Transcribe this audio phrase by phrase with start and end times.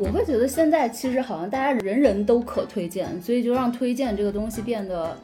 [0.00, 5.14] 我会觉得现在其实好像大家人人都可推荐，所以就让推荐这个东西变得，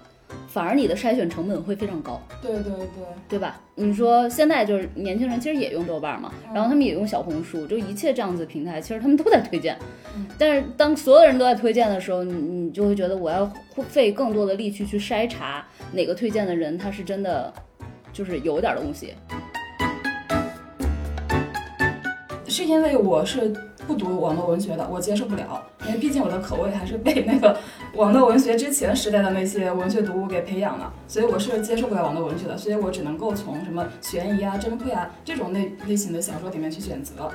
[0.49, 2.87] 反而你的筛选成本会非常高，对对对，
[3.27, 3.59] 对吧？
[3.75, 9.79] 你说现在就是年轻人其实也用豆瓣嘛，然后他们也用小红书，就一切这样子的平台，其实他们都在推荐。
[10.37, 13.51] 但是当所有人都在推荐的时候，你你就会觉得我要
[13.89, 17.51] 费更多的力气去筛查哪个推荐的人他是真的
[18.13, 19.15] 就是有点东西。
[22.67, 23.55] 因为我是
[23.87, 27.57] 不读网络文学的，我接受不了，因为毕竟我的口味还是被那个
[27.95, 37.31] 网络文学之前时代的那些文学读物给培养了，所以我是接受不了网络文学的，所以我只能够从什么悬疑啊、侦破啊这种类类型的小说里面去选择。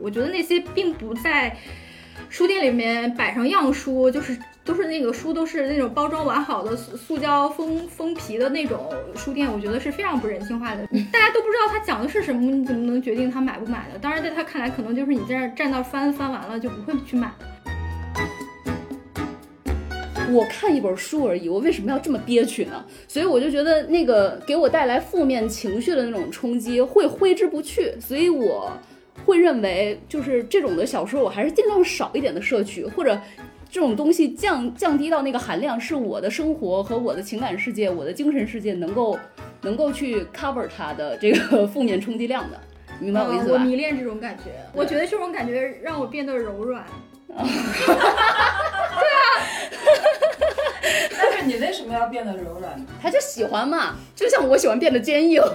[0.00, 1.54] 我觉得那些并不在
[2.28, 10.86] 书店里面摆上样书，就是都是那个书都是那种包装完好的塑塑胶封封皮的那种书店，我觉得是非常不人性化的。
[11.12, 13.98] 大家都不知道它讲的是什么，你怎么能决定他买不买呢？
[14.00, 17.32] 当然，在他看来，可能就是你在这站那翻翻完了就不会去买。
[20.30, 22.82] 我看一本书而已，我为什么要这么憋屈呢？
[23.08, 28.72] 所以我就觉得那个给我带来负面情绪的那种冲击会挥之不去，所以我
[29.26, 33.20] 会认为就是这种的小说，我还是尽量少一点的摄取，或者
[33.72, 39.18] 这种东西降降低到那个含量是我的生活和我的情感世界、我的精神世界能够
[39.62, 42.60] 能够去 cover 它的这个负面冲击量的，
[43.00, 43.52] 明白我意思吧？
[43.54, 46.84] 我迷恋这种感觉，我觉得这种感觉让我变得柔软。
[47.26, 47.48] 对啊，
[51.18, 52.84] 但是你为什么要变得柔软呢？
[53.00, 55.42] 他就喜欢嘛，就像我喜欢变得坚硬。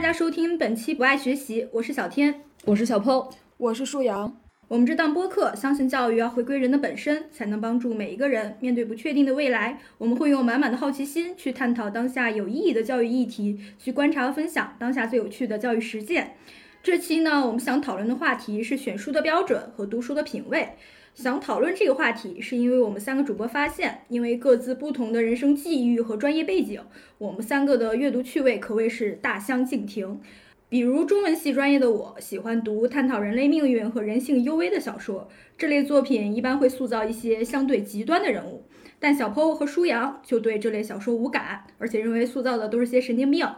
[0.00, 2.34] 大家收听本期不爱学习，我是小天，
[2.64, 4.34] 我是小 PO，我是舒阳。
[4.66, 9.78] 我们这档播客相信教育要回归人的本身，才能帮助每一个人面对不确定的未来。
[9.98, 16.34] 我们会用满满的好奇心去探讨当下有意义的教育议题，去观察和分享当下最有趣的教育实践。
[16.82, 20.66] 这期呢，我们想讨论的话题是选书的标准和读书的品味。
[21.14, 26.80] 想讨论这个话题，是因为我们三个主播发现，因为各自不同的人生际遇和专业背景，
[27.18, 30.20] 我们三个的阅读趣味可谓是大相径庭。
[30.68, 35.28] 比如中文系专业的我，喜欢读探讨人类命运和人性幽微的小说，
[35.58, 38.64] 这类作品一般会塑造一些相对极端的人物。
[39.00, 43.48] 但小 PO 和舒阳就对这类小说无感，而且认为塑造的都是些神经病。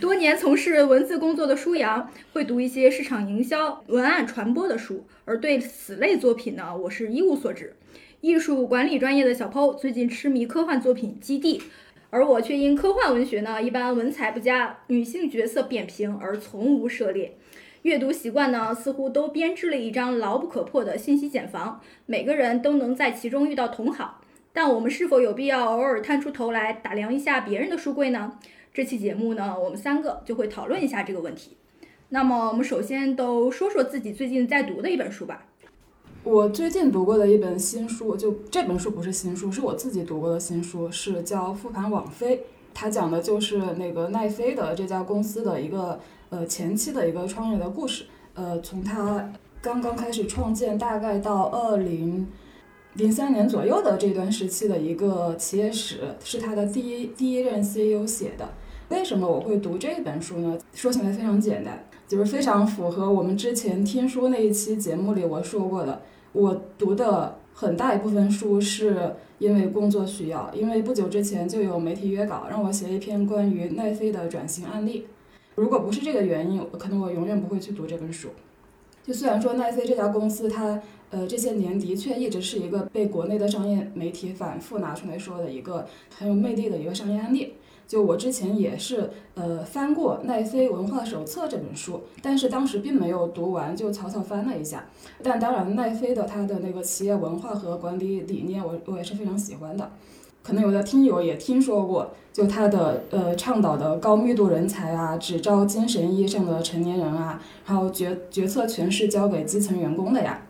[0.00, 7.76] 多年从事文字工作的舒阳会读一些市场营销、文案传播的书，而对此类作品呢，我是一无所知。
[8.22, 11.58] 艺术管理专业的小 PO 最近痴迷科幻作品《基地》。
[12.08, 17.36] 而我却因科幻文学呢一般文采不佳，女性角色扁平而从无涉猎。
[17.82, 24.22] 阅读习惯呢似乎都编织了一张牢不可破的信息茧房，每个人都能在其中遇到同好。
[24.56, 28.38] 但我们是否有必要偶尔探出头来打量一下别人的书柜呢？
[28.72, 31.58] 这期节目呢，我们三个就会讨论一下这个问题。
[32.08, 35.44] 那么我们首先都说说自己最近在读的一本书吧。
[36.24, 42.36] 我最近读过的一本新书，就这本书不是新书，是我自己读过的新书，是叫《复盘网飞》。
[42.72, 46.00] 它讲的就是那个奈飞的这家公司的一个
[46.30, 48.06] 呃前期的一个创业的故事。
[48.32, 49.30] 呃，从它
[49.60, 52.26] 刚刚开始创建，大概到二零
[52.96, 58.48] 零三年左右的这段时期的一个企业史，是他的第一第一任 CEO 写的。
[58.88, 60.56] 为什么我会读这本书呢？
[60.72, 66.00] 说起来非常简单，就是非常符合我们之前听书那一期节目里我说过的。
[66.32, 75.06] 我读的很大一部分书是因为工作需要，因为不久之前就有媒体约稿让我写一篇关于奈飞的转型案例。
[75.54, 78.28] 如果不是这个原因，可能我永远不会去读这本书。
[79.02, 85.86] 就虽然说奈飞这家公司，它呃这些年的确一直是一个被国内的商业媒体反复拿出来说的一个
[86.16, 87.54] 很有魅力的一个商业案例。
[87.88, 94.86] 就我之前也是，呃，翻过《奈飞文化手册》这本书，但是当时并没有读完，就草草翻了一下。
[95.22, 99.92] 但当然，奈飞的它的那个企业文化和管理理念，我我也是非常喜欢的。
[100.42, 110.42] 可能有的听友也听说过，就它的呃倡导的高密度人才啊，只招精神意义上的成年人啊，然后决决策权是交给基层员工的呀。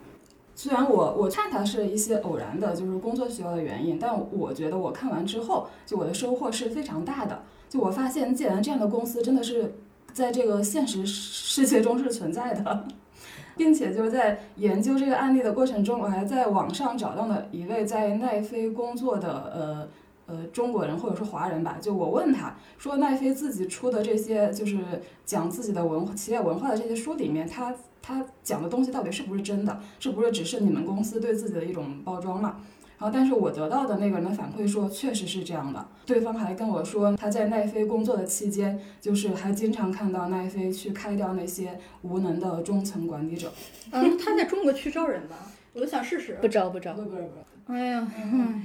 [0.58, 7.42] 虽然我我看它是一些偶然的，就是工作需要的原因，但我觉得我看完之后，就我的收获是非常大的。
[7.68, 9.74] 就我发现，既然这样的公司真的是
[10.14, 12.86] 在这个现实世界中是存在的，
[13.54, 19.88] 并且就是在研究这个案例的过程中，我还在网上找到了一位在奈飞工作的呃
[20.26, 21.78] 呃中国人或者说华人吧。
[21.80, 24.78] 就我问他说，奈飞自己出的这些就是
[25.24, 27.74] 讲自己的文企业文化的这些书里面，他。
[28.08, 29.80] 他讲的东西到底是不是真的？
[29.98, 32.60] 是不是只是你们公司对自己的一种包装嘛？
[32.98, 35.84] 然后，但是我得到的那个人的反馈说，确实是这样的。
[36.06, 43.52] 对方还跟我说，他在奈飞工作的期间，就是还经常看到奈飞去开掉那些无能的中层管理者。
[43.90, 45.34] 嗯，他在中国区招人吧？
[45.72, 46.38] 我都想试试。
[46.40, 46.94] 不招不招。
[46.94, 47.72] 不不不。
[47.72, 48.64] 哎呀，嗯。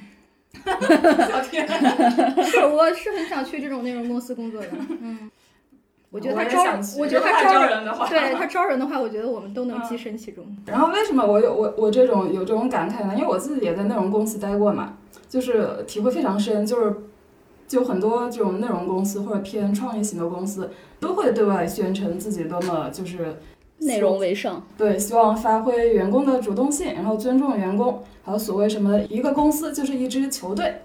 [0.66, 1.68] 老天。
[2.44, 4.68] 是，我是很想去这种内容公司工作的。
[5.02, 5.30] 嗯。
[6.10, 6.60] 我觉得他招，
[7.00, 10.46] 我觉得他招人的话，对他招人的话，我觉得我们都能跻身其中。
[10.66, 13.14] 然后为什么我有我我这种有这种感慨呢？
[13.16, 14.98] 因为我自己也在内容公司待过嘛，
[15.30, 16.94] 就是体会非常深，就是
[17.66, 20.70] 就很多这种内容公司或者偏创意型的公司，
[21.00, 23.38] 都会对外宣称自己多么就是
[23.82, 30.82] 内容为上，对，希望发挥员工的主动性，然后尊重员工，还有所谓什么一个公司就是一支球队。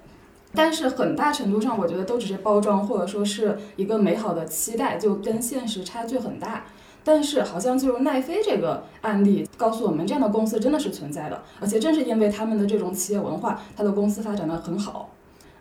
[0.54, 6.64] 但是很大程度上，我觉得都只是包装，或者说是一个美好的期待，就跟现实差距很大。
[7.04, 15.10] 但是好像就是奈飞这个案例告诉我们，这样的公司真的是存在的，而且正是因为他们的这种企业文化，他的公司发展的很好。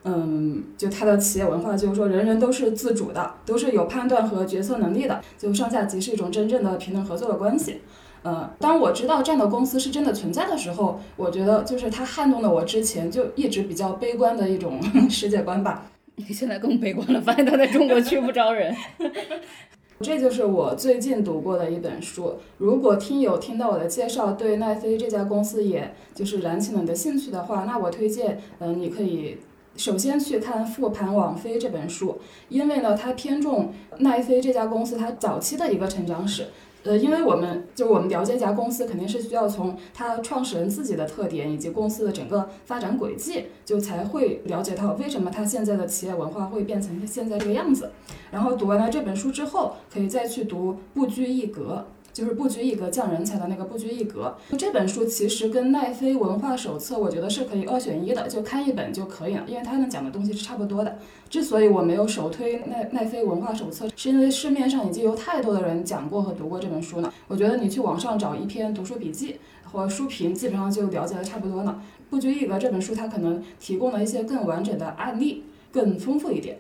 [0.05, 7.81] 嗯，就他的企业文化就是说，人人都是自主的，都是有判断和决策能力的，就上下级是一种真正的平等合作的关系。
[8.21, 14.79] 呃，当我知道这样的公司是真的存在的时候，我觉得就是它撼动了我之前就一直比较悲观的一种
[15.09, 15.85] 世界观吧。
[16.15, 18.75] 你现在更悲观了，发现他在中国去不招人。
[20.01, 22.35] 这就是我最近读过的一本书。
[22.57, 29.37] 如果听友听到我的介绍，对奈飞这家公司也就是燃起了你的兴趣的话，那我推荐，嗯，你可以
[29.75, 32.19] 首先去看《复盘网飞》这本书，
[32.49, 36.47] 因为呢，它偏重奈飞这家公司它早期的一个成长史。
[36.83, 47.89] 呃，因为我们就我们了解一家公司，肯定是需要从它创始人自己的特点以及公司的整个发展轨迹，就才会了解到为什么它现在的企业文化会变成现在这个样子。
[48.31, 51.83] 然后读完了这本书之后，可以再去读《不拘一格》。
[52.15, 60.97] 就是不拘一格降人才的那个不拘一格，这本书其实跟奈飞文化手册，我觉得是可以二选一的，就看一本就可以了，因为他们讲的东西是差不多的。
[61.29, 67.13] 之所以我没有首推奈奈飞文化手册，是因为市面上已经有太多的人讲过和读过这本书了。
[67.27, 69.35] 我觉得你去网上找一篇读书笔记
[69.73, 71.83] 或书评，基本上就了解的差不多了。
[72.09, 76.59] 不拘一格这本书，它可能提供了一些更完整的案例，更丰富一点。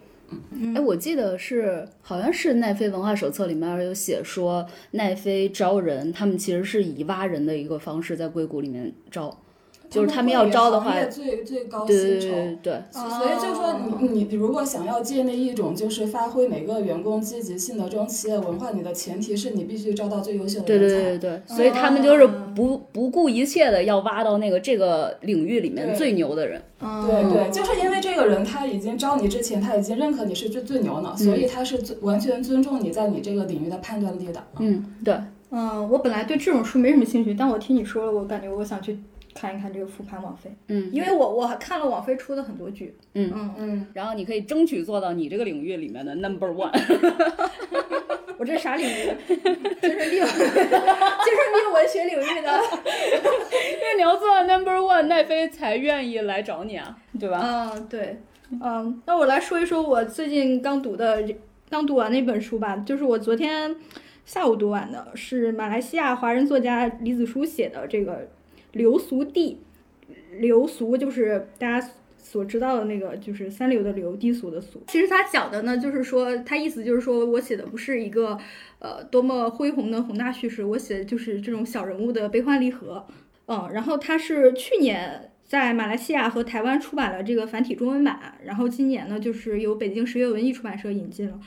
[0.75, 9.37] 哎，我记得是好像是奈飞文化手册里面有写说，奈飞招人，他们其实是以挖人的一个方式在硅谷里面招。
[9.89, 12.27] 就是他们要招的话，最最高薪酬，
[12.61, 20.95] 对，所以就是说你你如果想要建立一种就是发挥每个员工积极性的这种企业文化，你的前提是你必须招到最优秀的人才。
[20.95, 26.61] 对对对对，所以他们就是不不顾一切的要挖到那个这个领域里面最牛的人。
[26.79, 34.43] 对对，就是因为这个人他已经招你之前他已经认可你是最最牛的，所以他是完全尊重你在你这个领域的判断力的。
[34.59, 35.15] 嗯，对，
[35.51, 38.99] 嗯，我本来对这种书没什么兴趣，但我听你说了，我感觉我想去。
[39.35, 46.71] 看一看这个复盘网飞，嗯，因为我我看了网飞出的很多剧，嗯嗯嗯，然后你可以争取做到你这个领域里面的 number one。
[48.37, 48.91] 我这啥领域？
[49.27, 52.49] 精神病，精神病文学领域的。
[53.73, 57.41] 因为你要做到 number one，奈飞才愿意来找你啊，对吧？
[57.43, 58.21] 嗯，对，
[58.61, 61.23] 嗯，那我来说一说我最近刚读的，
[61.69, 63.75] 刚读完那本书吧，就是我昨天
[64.25, 68.29] 下午读完的，是马来西亚华人作家李子书写的这个。
[68.75, 69.59] 流俗地，
[70.39, 74.83] 流俗就是大家所知道的那个，就是三流的流，低俗的俗。
[74.87, 78.37] 其实他讲的呢，就是说他意思就是说我写的不是一个
[78.79, 83.05] 呃多么恢宏的宏大叙事，我写的就是这种小人物的悲欢离合。
[83.47, 91.39] 嗯，然后他是去年在马来西亚和台湾出版了这个繁体中文版，然后今年呢就是由北京十月文艺出版社引进了。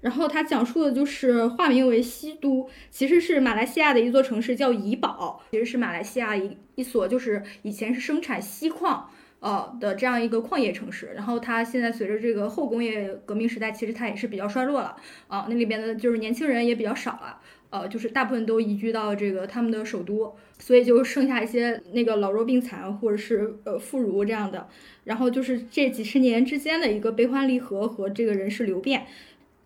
[0.00, 11.12] 然后他讲述的就是化名为西都，其实是马来西亚的一座城市，叫怡保，其实是马来西亚一一所就是以前是生产锡矿呃的这样一个矿业城市。
[11.14, 14.96] 然后它现在随着这个后工业革命时代，其实它也是比较衰落了
[15.28, 17.38] 啊，那里边的就是年轻人也比较少了，
[17.68, 24.66] 呃，就是大部分都移居到这个他们的首都，所以就剩下一些那个老弱病残或者是呃妇孺这样的。
[25.04, 29.06] 然后就是这几十年之间的一个悲欢离合和这个人事流变。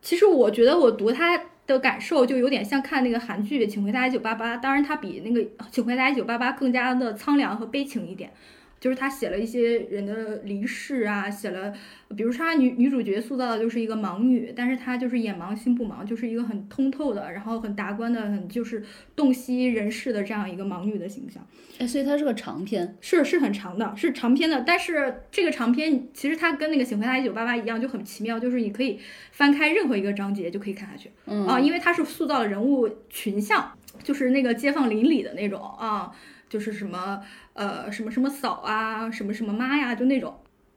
[0.05, 5.41] 其实我觉得我读他的感受就有点像看那个韩剧《请回答一九八八》，当然它比那个
[5.73, 8.31] 《请回答一九八八》更加的苍凉和悲情一点。
[8.85, 11.73] 就是他写了一些人的离世啊，写了，
[12.15, 18.85] 比如说他女女主角塑造的就是一个盲女，但是她就是眼盲心不盲，就是一个很通透的，然后很达观的，很就是
[19.17, 21.43] 洞悉人世的这样一个盲女的形象。
[21.79, 24.61] 哎，所以它是个长篇，是是很长的，是长篇的。
[24.67, 29.01] 但是这个长篇其实它跟那个《请回答一九八八》一样，就很奇妙，就是你可以
[29.33, 31.11] 翻开任何一个章节就可以看下去。
[31.25, 33.73] 嗯啊，因为它是塑造了人物群像，
[34.03, 36.13] 就是那个街坊邻里的那种啊。
[36.55, 37.21] 就是什么
[37.55, 40.33] 呃什么什么嫂啊，什么什么妈呀，就那种。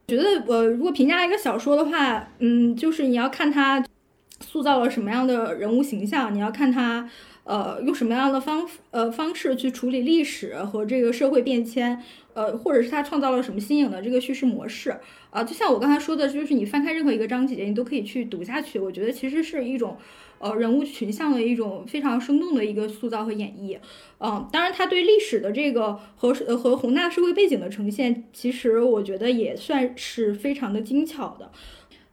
[0.08, 3.86] 觉得我如果评价一个小说的话，嗯，就是你要看它
[4.40, 7.08] 塑造了什么样的人物形象，你要看它
[7.44, 12.02] 呃用什么样的方呃方式去处理历史和这个社会变迁，
[12.38, 14.96] 呃，或者是他创造了什么新颖的这个叙事模式
[15.32, 15.44] 啊。
[15.44, 18.78] 就像我刚才说的，就是你翻开任何一个章节，你都可以去读下去。
[18.78, 19.98] 我觉得其实是一种。
[20.40, 23.76] 呃，人物群像的一种非常生动的一个塑造和演绎，
[24.20, 31.52] 嗯，当然，他对历史的这个和和宏大社会背景的呈现，其实我觉得也算是非常的精巧的，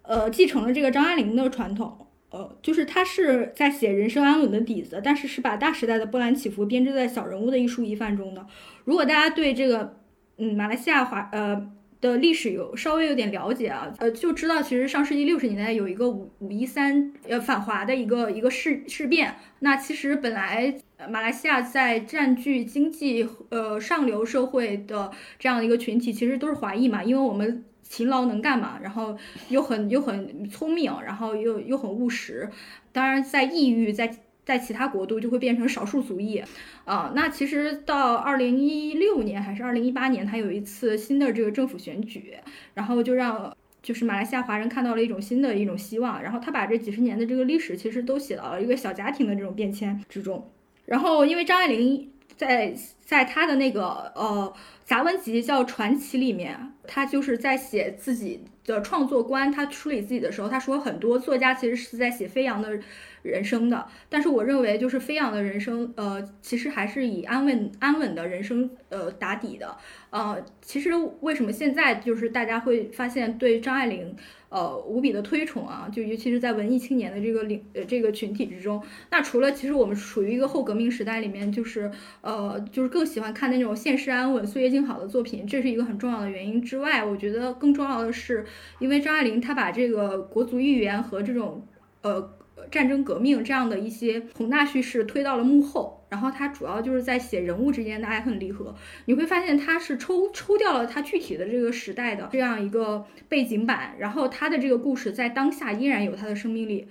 [0.00, 8.46] 呃，继承了这个张爱玲的传统，呃，就是他是在写人生安稳的底子，但是是把大时代的波澜起伏编织在小人物的一书一范中的。
[8.84, 9.98] 如果大家对这个，
[10.36, 11.70] 嗯，马来西亚华，呃。
[12.00, 19.36] 的历史有稍微有点了解啊，呃，就知道其实上世纪六十年代有一个五五一三呃反华的一个一个事事变。
[19.60, 20.74] 那其实本来
[21.08, 29.16] 马来西亚在占据经济呃上流社会的这样的一个群体，其实都是华裔嘛，因为我们勤劳能干嘛，然后
[29.48, 32.50] 又很又很聪明，然后又又很务实。
[32.92, 34.14] 当然在异域在。
[34.44, 36.42] 在其他国度就会变成少数族裔，
[36.84, 42.34] 啊，那其实到二零一六年还是二零一八年，他有一次新的这个政府选举，
[42.74, 50.50] 然后就让就是马来西亚华人看到了一种新的一种希望，然后他把这几十年的这个历史其实都写到了一个小家庭的这种变迁之中，
[50.84, 54.52] 然后因为张爱玲在在她的那个呃
[54.84, 62.78] 杂文集叫《传奇》里面，她就是在写自己的创作观，她梳理自己的时候，她说很多作家其实是在写飞扬的。
[63.24, 69.76] 人生的，但是我认为就是飞扬的人生，呃，其实还是以安稳安稳的人生，呃，打底的，
[70.10, 70.90] 呃，其实
[71.22, 74.14] 为什么现在就是大家会发现对张爱玲，
[74.50, 81.90] 呃，无比的推崇啊，就尤其是在文艺青年的这个领呃这个群体之中，那除了其实我们处于一个后革命时代里面，就是
[82.20, 88.44] 呃就是更喜欢看那种现实安稳、岁月静好的作品，这是一个很重要的原因之外，我觉得更重要的是，
[88.80, 91.66] 因为张爱玲她把这个国族寓言和这种
[92.02, 92.36] 呃。
[92.70, 98.74] 战争革命这样的一些宏大叙事推到了幕后，然后他主要就是在写人物之间的爱恨离合。
[99.06, 106.88] 你会发现他是抽抽掉了他具体的这个时代的这样一个背景板，然后他的这个故事在当下依然有他的生命力。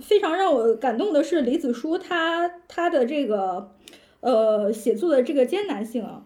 [0.00, 3.72] 非常让我感动的是李子书他他的这个
[4.20, 6.24] 呃写作的这个艰难性啊。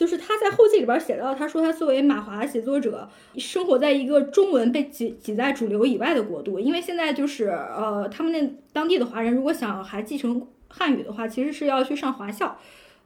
[0.00, 12.56] 就是他在后记里边写到，他说他作为马华写作者，生活在一个中文被挤挤在主流以外的国度，因为现在就是呃，他们那当地的华人如果想还继承汉语的话，其实是要去上华校，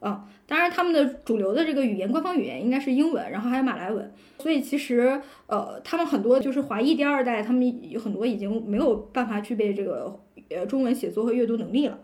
[0.02, 10.16] 嗯，当然他们的主流的这个语言官方语言应该是英文，然后还有马来文，所以其实呃，他们很多就是华裔第二代，他们有很多已经没有办法具备这个
[10.50, 11.98] 呃中文写作和阅读能力了。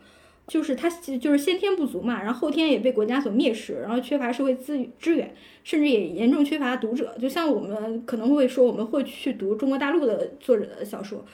[0.50, 7.16] 就是他就是先天不足嘛，然后后天也被国家所蔑视，然后缺乏社会资资源，甚至也严重缺乏读者。
[7.20, 11.24] 就像我们可能会说，我们会去读中国大陆的作者的小说，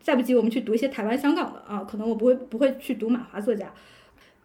[0.00, 3.72] 再不济我们去读一些台湾、香港的啊，可能我不会不会去读马华作家。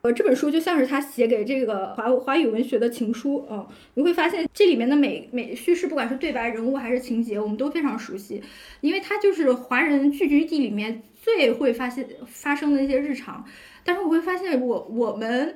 [0.02, 8.44] 呃，这本书就像是他写给这个华华语文学的情书啊，你会发现这里面的每每叙事，不管是对白、人物还是情节，我们都非常熟悉，
[8.82, 13.44] 因为它就是华人聚居地里面最会发现发生的一些日常。
[13.84, 15.56] 但是我会发现，我我们，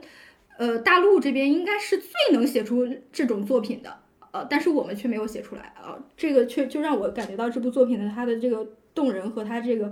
[0.57, 3.97] 呃，大陆这边应该是最能写出这种作品的，
[4.31, 9.91] 呃，但是我们却没有写出来啊，这个却就让我感觉到这部作品的它的这个动人和它这个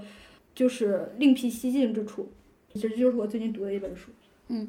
[0.54, 2.32] 就是另辟蹊径之处，
[2.74, 4.12] 这就是我最近读的一本书，
[4.48, 4.68] 嗯。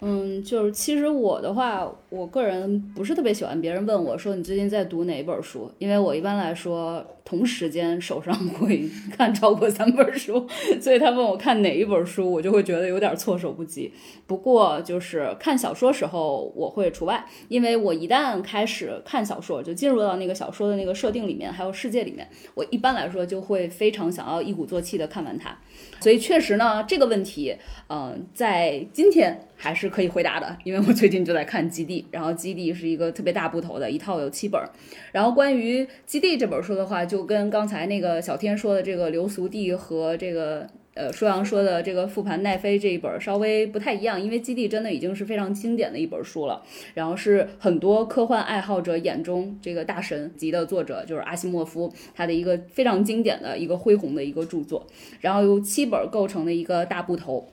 [0.00, 10.48] 嗯，就是其实我的话，我个人不是特别喜欢别人问我说你最近在读哪一本书，因为我一般来说同时间手上 会看超过三本书，
[10.80, 13.92] 所以他问我看哪一本书，我就会觉得有点措手不及。
[14.26, 25.54] 不过就是看小说时候我会除外，因为我一旦开始看小说，就进入到那个小说的那个设定里面，还有世界里面，我一般来说就会非常想要一鼓作气的看完它。
[26.00, 27.54] 所以确实呢，这个问题，
[27.90, 29.38] 嗯，在今天。
[29.60, 34.70] 还是可以回答的，因为我最近就在看《基地》，然后《基地》是一个特别大部头的一套有七本儿。
[35.10, 46.62] 然后关于《基地》这本书的话，就就跟刚才那个小天说的这个流俗地和这个呃舒阳说的这个复盘奈飞这一本稍微不太一样，因为《基地》真的已经是非常经典的一本书了，
[46.94, 54.86] 然后是很多科幻爱好者眼中这个大神级的作者，就是阿西莫夫他的一个非常经典的一个恢宏的一个著作，
[55.20, 57.48] 然后由七本构成的一个大部头。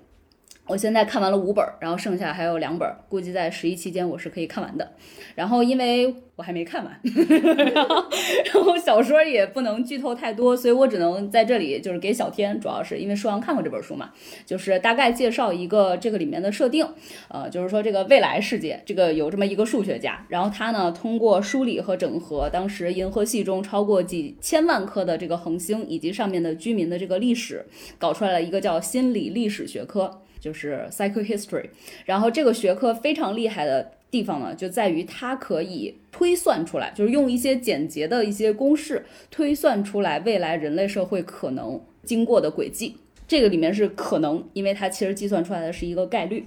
[0.67, 4.93] 我现在看完了五本，然后剩下还有两本，估计在十一期间我是可以看完的。
[5.36, 7.00] 然后因为我还没看完，
[7.74, 8.05] 然后
[8.53, 14.12] 然后小说也不能剧透太多，所以我只能在这里就是给小天，主要是因为舒阳看过这本书嘛，
[14.45, 16.88] 就是大概介绍一个这个里面的设定，
[17.27, 27.65] 呃，就是说这个未来世界，这个有这么一个数学家，然后他呢通过梳理和整合当时银河系中超过几千万颗的这个恒星以及上面的居民的这个历史，
[28.00, 30.24] 搞出来了一个叫心理历史学科。
[30.46, 31.66] 就是 psychohistory，
[32.06, 42.96] 然后这个学科非常厉害的地方呢，就在于它可以推算出来，就是用一些简洁的一些公式推算出来未来人类社会可能经过的轨迹。
[43.28, 46.46] 这个里面是可能，因为它其实计算出来的是一个概率。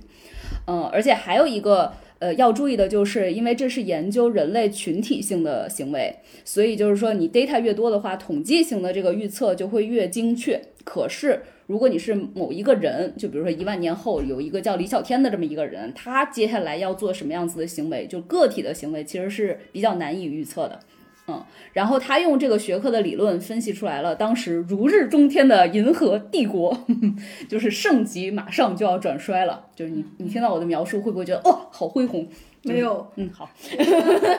[0.69, 10.61] 嗯，而且还有一个呃要注意的就是，因为这是研究人类群体性的行为，所以就是说你 data 越多的话，统计性的这个预测就会越精确。
[10.85, 20.81] 可是如果你是某一个人，就比如说一万年后有一个叫李小天的这么一个人，他接下来要做什么样子的行为，就个体的行为其实是比较难以预测的，
[21.29, 21.45] 嗯，
[21.75, 26.87] 然后他用这个学科的理论分析出来了，当时如日中天的银河帝国，
[27.49, 32.27] 就是盛极马上就要转衰了，就是你你听到我的描述会不会觉得哦好恢宏？
[32.63, 33.49] 没有，嗯，好，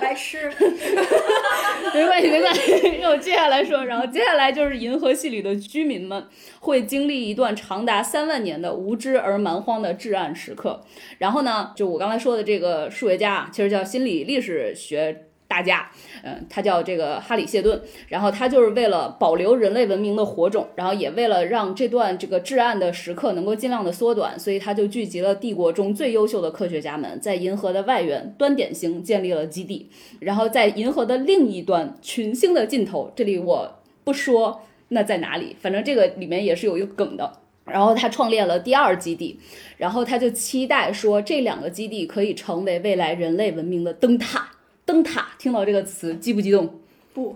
[0.01, 0.51] 白痴，
[1.95, 2.97] 没关系，没关系。
[3.01, 6.25] 那我接下来说，然后接下来就是银河系里的居民们
[6.59, 10.81] 会经历一段长达三万年的无知而蛮荒的至暗时刻。
[11.17, 15.28] 然后呢，就我刚才说的这个数学家，其实叫心理历史学。
[15.49, 15.89] 大家，
[16.23, 29.89] 嗯，他叫这个哈里谢顿，然后他就是为了保留人类文明的火种，然后也为了让这段这个至暗的时刻能够尽量的缩短，所以他就聚集了帝国中最优秀的科学家们，在银河的外缘端点星建立了基地，
[30.19, 39.39] 然后在银河的另一端群星的尽头，这里我不说那在哪里，反正这个里面也是有一个梗的，然后他创立了第二基地，
[39.77, 44.47] 然后他就期待说这两个基地可以成为未来人类文明的灯塔。
[44.89, 46.67] 灯塔，听到这个词激不激动？
[47.13, 47.35] 不，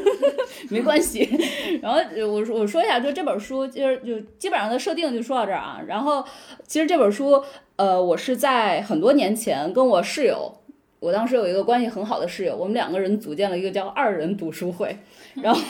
[0.70, 1.28] 没关系。
[1.82, 5.78] 然后我说我说一下，就这本书，就是就基本上的设定就说到这儿啊。
[5.86, 6.24] 然后
[6.66, 7.42] 其实这本书，
[7.76, 10.50] 呃，我是在很多年前跟我室友，
[10.98, 14.96] 我当时有一个关系很好的室友，我们两个人组建了一个叫二人读书会。
[15.42, 15.60] 然后，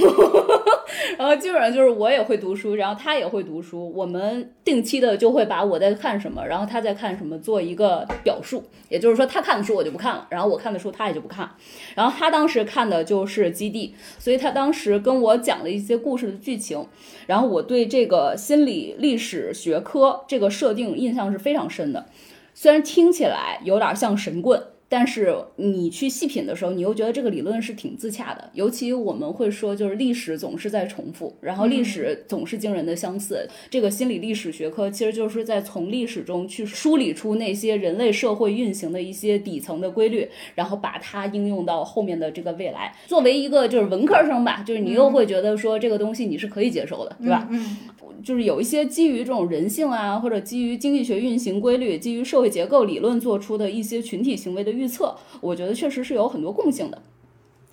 [1.18, 3.92] 然后基本上就是我也会读书，然后他也会读书。
[3.92, 8.62] 我们定期的就会把我在看什么，然后他在看什么做一个表述。
[8.88, 11.50] 也就是说，他看的书我就不看了，然后我看的书他也就不看。
[11.96, 16.86] 然后他当时看的就是《基地》，所以他当时跟我讲了一些故事的剧情。
[17.26, 22.06] 然后我对这个心理历史学科这个设定印象是非常深的，
[22.54, 24.62] 虽然听起来有点像神棍。
[24.88, 28.50] 但是你去细品的时候，你又觉得这个理论是挺自洽的。
[28.54, 33.48] 尤其我们会说，就是历史总是在重复，然后历史总是惊人的相似。
[33.68, 42.94] 这个心理历史学科其实就是在从历史中去梳理出那些人类社会运行的一些底层的规律，然后把它应用到后面的这个未来。
[43.06, 47.48] 作为一个就是文科生吧，就是你又会觉得说这个东西你是可以接受的，对吧？
[47.50, 47.76] 嗯。
[48.24, 57.02] 就是有一些基于这种人性啊，或者基于经济学运行规律、基于社会结构理论做出的一些群体行为的预测，我觉得确实是有很多共性的。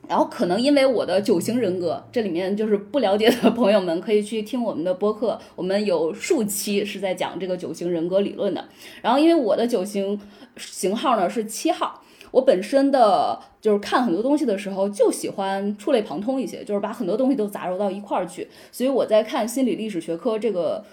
[0.08, 8.66] 然后可能因为我的九型人格，这里面就是不了解的朋友们可以去听我们的播客，我们有数期是在讲这个九型人格理论的。
[9.02, 10.20] 然后因为我的九型
[10.58, 12.02] 型号呢是七号。
[12.32, 18.48] 我本身的就是看很多东西的时候，就喜欢触类旁通一些，就是把很多东西都杂糅到一块儿去。
[18.72, 20.84] 所以我在看心理历史学科这个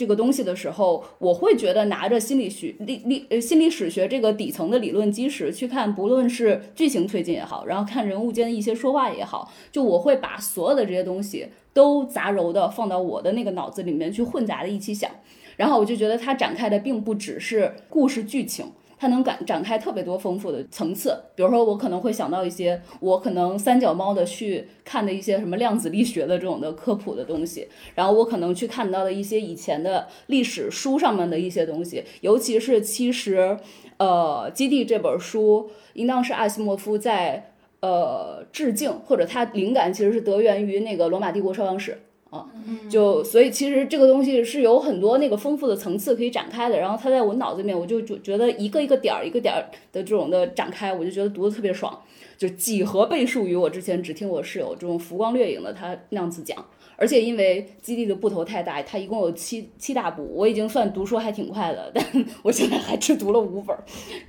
[0.00, 15.10] 这个东西的时候，我会觉得拿着心理学历历呃心理史学这个底层的理论基石去看，不论是剧情推进也好，然后看人物间的一些说话也好，就我会把所有的这些东西都杂糅的放到我的那个脑子里面去混杂的一起想，
[15.58, 18.72] 然后我就觉得它展开的并不只是故事剧情。
[19.00, 33.56] 它能展展开特别多丰富的层次，比如说我可能会想到一些我可能三脚猫的去看的一些什么量子力学的这种的科普的东西，然后我可能去看到的一些以前的历史书上面的一些东西，尤其是其实，
[33.96, 41.98] 呃，基地这本书应当是阿西莫夫在呃致敬，或者他灵感其实是得源于那个罗马帝国消亡史。
[42.30, 42.46] 啊，
[42.88, 52.00] 就所以其实这个东西是有很多那个丰富的层次可以展开的，然后它在我脑子里面，我就就觉得一个一个点儿一个点儿的这种的展开，我就觉得读的特别爽，
[52.38, 56.64] 就几何倍数于我之前只听我室友这种浮光掠影的他那样子讲。
[57.00, 62.04] 而且因为基地的部头太大，它一共有七七大部，我已经算读书还挺快的，但
[62.44, 63.74] 我现在还只读了五本。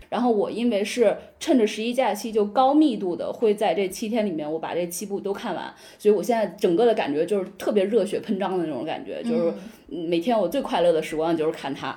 [0.08, 9.54] 然后我因为是趁着十一假期就高密度的会在这七天里面我把这七部都看完，所以我现在整个的感觉就是特别热血喷张的那种感觉，就是
[9.90, 11.94] 每天我最快乐的时光就是看它。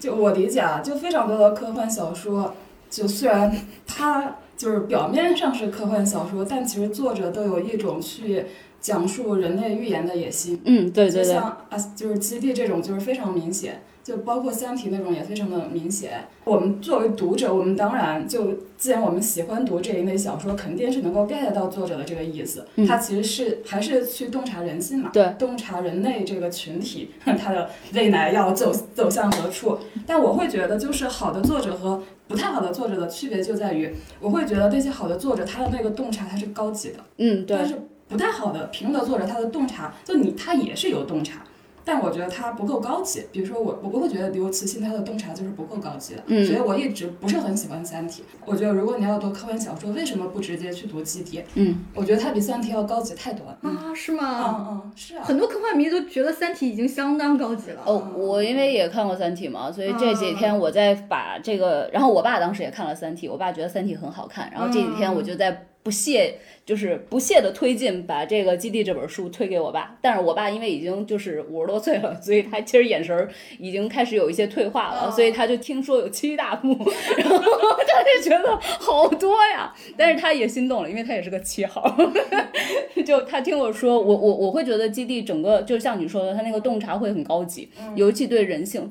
[0.00, 2.54] 就我理解啊，就非常多的科幻小说，
[2.88, 3.54] 就虽然
[3.86, 8.44] 它就是表面上是科幻小说，但其实作者都有一种去
[8.86, 10.60] 讲述人类预言的野心。
[10.64, 16.28] 嗯，对对对，就像啊，就是基地这种就是非常明显，就包括三体那种也非常的明显。
[16.44, 22.64] 我们作为读者，我们当然就既然我们喜欢读这一类小说，肯定是能够 get 到作者的这个意思。
[22.76, 29.76] 嗯他其实是还是去洞察人心嘛，对，洞察人类这个群体 他的未来要走走向何处。
[30.06, 36.98] 但我会觉得，就是好的作者和不太好的作者的区别就在于，我会觉得那些好的作者他的那个洞察他是高级的。
[37.18, 37.74] 嗯对但，是
[38.08, 41.42] 不太好的平庸的作者，他的洞察，就你他也是有洞察，
[41.84, 43.24] 但我觉得他不够高级。
[43.32, 48.22] 比如说我，我不会觉得刘慈欣他的洞察就是不够高级的，嗯所以我一直不是很喜欢《三体》。
[48.44, 51.38] 我觉得如果你要读科幻小说，为什么不直接去读《基地》？
[51.54, 53.58] 嗯，我觉得它比《三体》要高级太多了。
[53.62, 54.66] 嗯啊，是嗯吗？
[54.68, 55.24] 嗯，是啊。
[55.24, 57.82] 很多科幻迷都觉得《三体》已经相当高级了。
[57.84, 69.96] 哦，我因为也看过《三体》嘛，所以这几天我在把这个，然后我爸当时也看了《三体》，我爸觉得《三体》很好看，然后这几天我就在不懈，就是不懈的推进，把这个《基地》这本书推给我爸。
[70.02, 73.28] 但是我爸因为已经就是五十多岁了，所以他其实眼神
[73.60, 76.70] 已经开始有一些退化了，所以他就听说有七大部，
[77.16, 81.96] 然后他就觉得好多呀，但是他也心动了，因为他也是个七号。
[83.06, 88.90] 就他听我说，我我我会觉得基地整个就像你说的，他那个洞察会很高级，尤其对人性，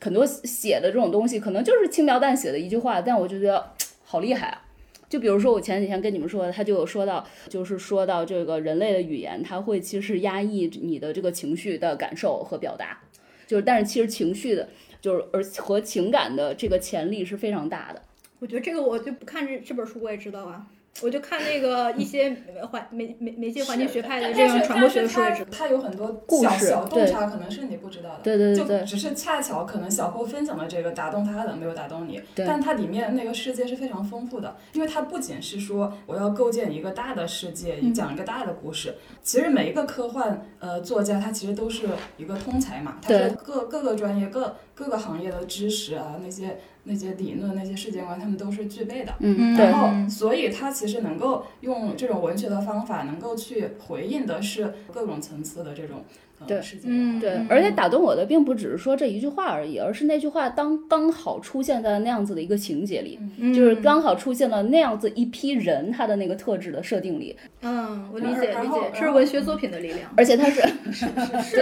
[0.00, 4.62] 很多写的这种东西可能就是轻描淡写的一句话，但我就觉得 好厉害啊。
[5.08, 13.00] 就比如说我前几天跟你们说的，他就有说到，就是说到这个人类的语言，它会其实压抑你的这个情绪的感受和表达，
[13.46, 14.68] 就是但是其实情绪的，
[15.00, 18.02] 就是而和情感的这个潜力是非常大的。
[18.38, 20.66] 我觉得这个我就不看这这本书，我也知道啊。
[21.02, 22.36] 我就看那个一些
[22.70, 25.48] 环媒媒媒介环境学派的这种传播学的书也知道。
[25.50, 28.20] 它有很多故事小小洞对察，可能是你不知道的。
[28.22, 32.20] 对对对对就只是恰巧可能小郭分享的这个打动他的，没有打动你。
[32.34, 38.94] 对但它里面那个世界是非常丰富的，因为它不仅是说我要构建一个大的世界，嗯讲一个大的故事。
[39.22, 49.12] 其实每一个科幻呃作家，他其实都是一个通才嘛，他对是各各个专业、各各个行业的知识啊，那些那些理论、那些世界观，他们都是具备的。
[49.20, 56.04] 嗯，然后，所以他其实能够用这种文学的方法，能够去回应的是各种层次的这种
[56.46, 57.20] 对嗯。
[57.20, 70.00] 对，而且打动我的并不只是说这一句话而已，而是那句话当刚好出现在那样子的一个情节里，嗯就是刚好出现了那样子一批人他的那个特质的设定里，嗯，我理解理解，是文学作品的力量。
[70.16, 70.60] 而且他是，
[70.92, 71.06] 是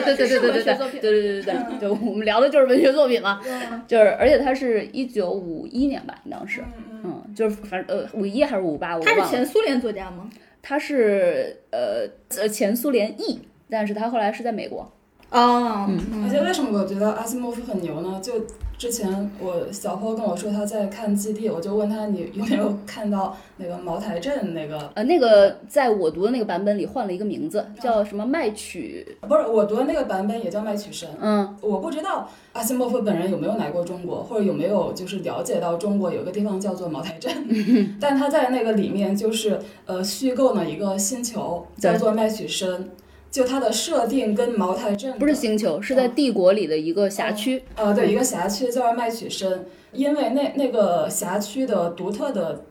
[0.01, 10.29] 对对对对对对是文学对作品对对对对对，就我们聊的就是文学作品嘛，嗯就是而且他是一九五一年吧，当时，嗯嗯嗯，就是反正呃五一还是五八，我他是，前苏联作家吗？
[10.63, 12.09] 他是呃
[12.41, 13.39] 呃前苏联裔，
[13.75, 14.89] 但是他后来是在美国，
[15.31, 15.91] 啊，
[16.23, 18.21] 而且为什么我觉得阿西莫夫很牛呢？
[18.23, 18.33] 就
[18.79, 24.91] 之前我小坡跟我说他在看《基地》，我就问他你有没有看到那个茅台镇那个？
[24.95, 31.09] 呃，那个在我读的那个版本里换了一个名字，叫什么麦曲，不是我读的那个版本也叫麦曲神。
[31.21, 31.57] 嗯。
[31.61, 37.33] 我不知道阿西莫夫本人有没有来过中国，或者有没有就是了解到中国有个地方叫做茅台镇，
[38.01, 42.91] 但他在那个里面就是呃虚构了一个星球叫做麦曲生，
[43.35, 47.65] 就它的设定跟茅台镇不是星球，是在帝国里的一个辖区。
[47.75, 52.65] 呃，对，一个辖区叫麦曲生，因为那那个辖区的独特的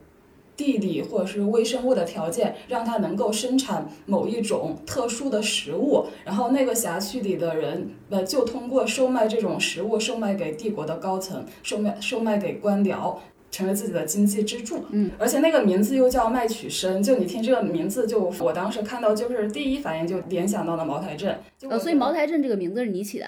[0.56, 13.14] 地理或者是微生物的条件，让它能够生产某一种特殊的食物，然后那个辖区里的人，呃，就通过售卖这种食物，售卖给帝国的高层，售卖售卖给官僚。
[13.54, 21.38] 成为自己的经济支柱，嗯，而且那个名字又叫麦曲生，就你听这个名字就，我当时看到就是第一反应就联想到了茅台镇，
[21.70, 23.26] 呃，所以茅台镇这个名字是你起的。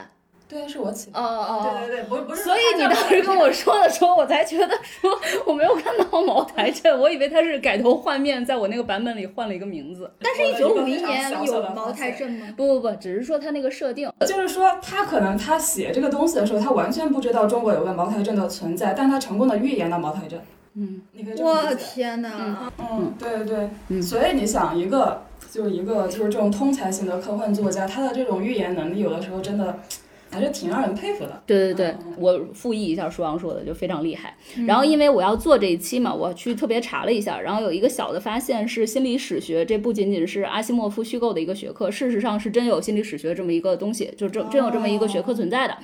[0.49, 5.11] 对，是我起的，哦哦对对对，不是不是，所以你当时跟我说的时候，我才觉得说
[5.45, 10.11] 我没有看到茅台镇，我以为他是改头换面，在我那个版本里换了一个名字。
[10.21, 12.47] 但是，一九五一年有茅台镇吗？
[12.57, 14.11] 不不不，只是说他那个设定。
[14.21, 20.41] 就是说，他可能他写这个东西的时候，他完全不知道中国有个茅台镇的存在，但他成功的预言了茅台镇。
[20.75, 21.75] 嗯，你可以这么我。
[21.75, 22.71] 天哪！
[22.79, 23.71] 嗯，对对对。
[23.89, 29.79] 嗯所以你想，一个就是一个就是这种通才型的科幻作家，他的这种预言能力，有的时候真的
[30.31, 31.43] 还是挺让人佩服的。
[31.47, 34.37] 对对对嗯，我复议一下舒阳说的，就非常厉害。
[34.67, 45.77] 然后因为我要做这一期嘛，我去特别查了一下，然后有一个小的发现是心理史学，这不仅仅是阿西莫夫虚构的一个学科，事实上是真有心理史学这么一个东西，就真真有这么一个学科存在的。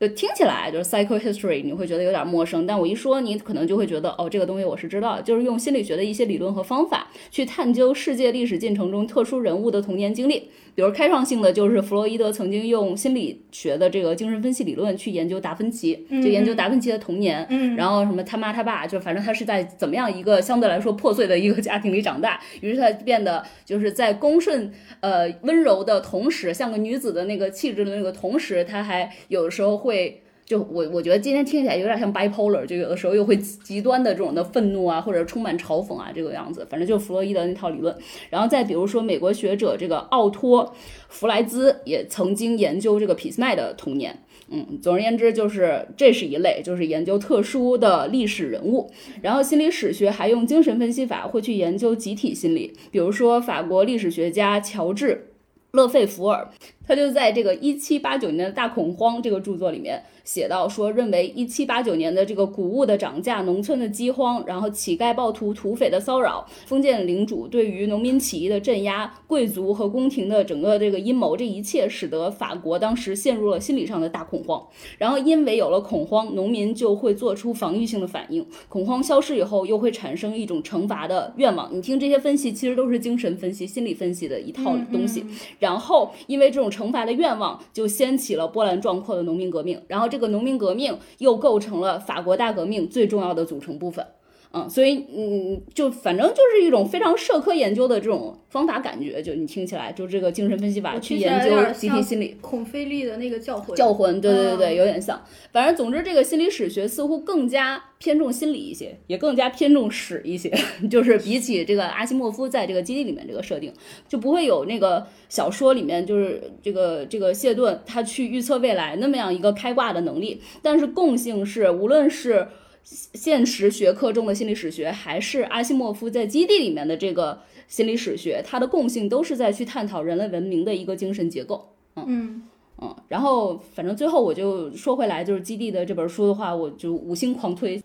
[0.00, 10.50] 就，听起来就是 psychohistory，你会觉得有点陌生，但我一说，你可能就会觉得，哦，这个东西我是知道，就是用心理学的一些理论和方法去探究世界历史进程中特殊人物的童年经历。
[10.78, 30.22] 比如开创性的就是弗洛伊德曾经用心理学的这个精神分析理论去研究达芬奇，嗯就研究达芬奇的童年，嗯，然后什么他妈他爸，就反正他是在怎么样一个相对来说破碎的一个家庭里长大，于是他变得就是在恭顺呃温柔的同时，像个女子的那个气质的那个同时，他还有的时候会。
[30.48, 37.94] 就我我觉得今天听起来有点像 bipolar，就有的时候又会极端的这种的愤怒啊，或者充满嘲讽啊这个样子，反正就是弗洛伊德那套理论。
[38.30, 40.74] 然后再比如说美国学者这个奥托
[41.10, 44.18] 弗莱兹也曾经研究这个俾斯麦的童年。
[44.48, 48.90] 嗯，总而言之，就是这是一类，就是研究特殊的历史人物。
[49.20, 52.72] 然后心理史学还用精神分析法，会去研究集体心理。
[52.90, 55.26] 比如说，法国历史学家乔治。
[55.72, 56.48] 勒费弗尔，
[56.88, 74.66] 他就在这个一七八九年的大恐慌这个著作里面写到说，认为一七八九年的这个谷物的涨价、农村的饥荒，然后乞丐、暴徒、土匪的骚扰、封建领主对于农民起义的镇压、贵族和宫廷的整个这个阴谋，这一切使得法国当时陷入了心理上的大恐慌。
[74.96, 78.46] 然后因为有了恐慌，农民就会做出防御性的反应。
[78.70, 81.68] 恐慌消失以后，又会产生一种惩罚的愿望。
[81.70, 85.24] 你听这些分析，其实都是精神分析、心理分析的一套东西。
[85.58, 89.82] 然后，因为这种惩罚的愿望，就掀起了波澜壮阔的农民革命。
[89.88, 94.06] 然后，这个农民革命又构成了法国大革命最重要的组成部分。
[94.50, 102.34] 嗯，所以嗯，就反正就是一种非常社科研究的这种方法，感觉就你听起来，就这个精神分析法去研究集体心理。
[102.40, 105.22] 孔飞利的那个教魂，教魂，对对对对，嗯有点像。
[105.52, 110.50] 反正总之，这个心理史学似乎更加偏重心理一些，也更加偏重史一些。
[110.90, 113.70] 就是比起这个阿西莫夫在这个基地里面这个设定，
[114.08, 120.40] 就不会有那个小说里面就是这个这个谢顿他去预测未来那么样一个开挂的能力。
[120.62, 122.48] 但是共性是，无论是
[122.90, 131.74] 现实学科中的心理史学，还是阿西莫夫在基地里面的这个心理史学，它的共性都是在去探讨人类文明的一个精神结构。
[131.96, 132.48] 嗯，
[132.80, 137.82] 嗯，然后反正最后我就说回来，就是《基地》的这本书的话，我就五星狂推。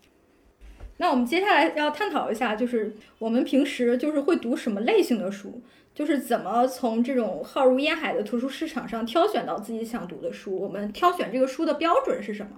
[0.96, 5.60] 那我们接下来要探讨一下，就是我们平时就是会读什么类型的书，
[5.92, 10.56] 就是怎么从这种浩如烟海的图书市场上挑选到自己想读的书。
[10.56, 12.50] 我们挑选这个书的标准是什么？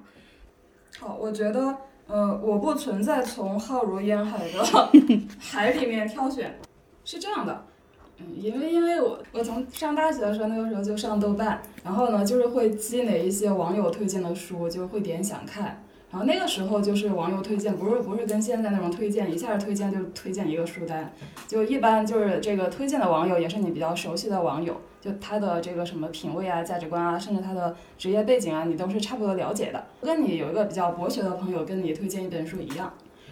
[0.99, 1.77] 好，我觉得，
[2.09, 4.65] 呃，我不存在从浩如烟海的
[5.39, 6.59] 海里面挑选，
[7.05, 7.65] 是这样的，
[8.19, 15.83] 嗯，因为因为我我从上大学的时候，那个时候就上豆瓣，然后呢，就是会积累一些网友推荐的书，就会点想看。
[16.17, 21.13] 然后那个时候就是网友推荐，不是不是跟现在那种推荐，一下推荐就推荐一个书单，
[21.47, 29.85] 就一般就是这个推荐的网友也是你比较熟悉的网友，就他的这个什么品味啊、价值观啊，甚至他的职业背景啊，你都是差不多了解的。
[30.01, 32.91] 跟你有一个比较博学的朋友跟你推荐一本书一样。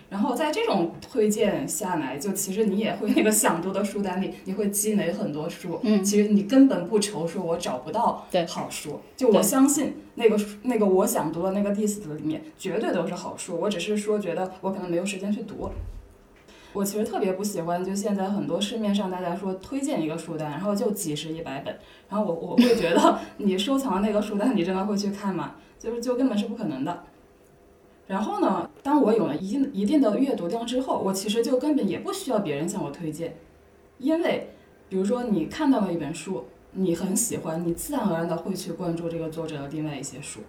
[0.09, 5.81] 然后在这种推荐下来，就其实你也会那个想读的书单里，你会积累很多书。
[5.83, 15.71] 嗯其实你根本不愁说我找不到对好书，就我相信那个那个我想读的那个 list 里面绝对都是好书，我只是说觉得我可能没有时间去读。
[16.73, 21.77] 我其实特别不喜欢，就现在很多市面上大家说推荐一个书单，然后就几十一百本，
[22.09, 25.55] 然后我我会觉得 你收藏那个书单，你真的会去看吗？
[25.79, 27.05] 就是就根本是不可能的。
[28.07, 33.35] 然后呢，当我有了一定一定的阅读量之后，我其实就根本也不需要别人向我推荐，
[33.99, 34.51] 因为
[34.89, 40.41] 比如说你看到了一本书，你很喜欢，你自然而然的会去关注这个作者的另外一些书，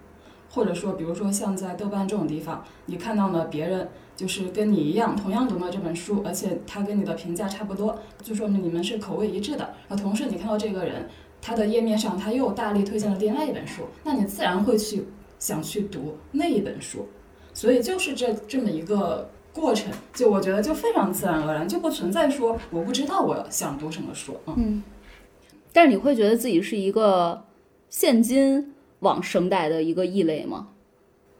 [0.49, 3.87] 或者说比如说像在豆瓣这种地方，你看到了别人
[4.17, 9.73] 就是跟你一样同样读了这本书，而且他跟你的评价差不多，就说明你们是口味一致的。
[9.87, 11.09] 然后同时你看到这个人，
[11.41, 15.05] 他的页面上他又大力推荐了另外一本书，那你自然会去
[15.39, 17.07] 想去读那一本书。
[17.55, 24.83] 所以就是这这么一个过程，就我觉得就非常自然而然，就不存在说我不知道我想读什么书，嗯，嗯，
[25.71, 27.45] 但是你会觉得自己是一个
[27.89, 30.67] 现今往生代的一个异类吗？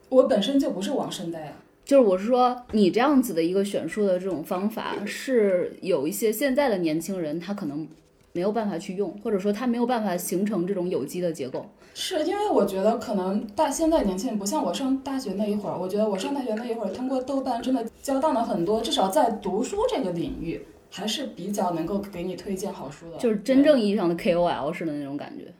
[0.08, 7.86] 我本身就不是往生代啊，就是我是说，你这样子的一个选书的这种方法，是有一些现在的年轻人他可能
[8.32, 11.70] 没有办法去用，或者说他没有办法形成这种有机的结构。
[11.98, 25.54] 是因为我觉得可能大现在年轻人不像我上大学那一会儿，我觉得我上大学那一会儿通过豆瓣真的交到了很多，至少在读书这个领域还是比较能够给你推荐好书的，就是真正意义上的 KOL 式的那种感觉。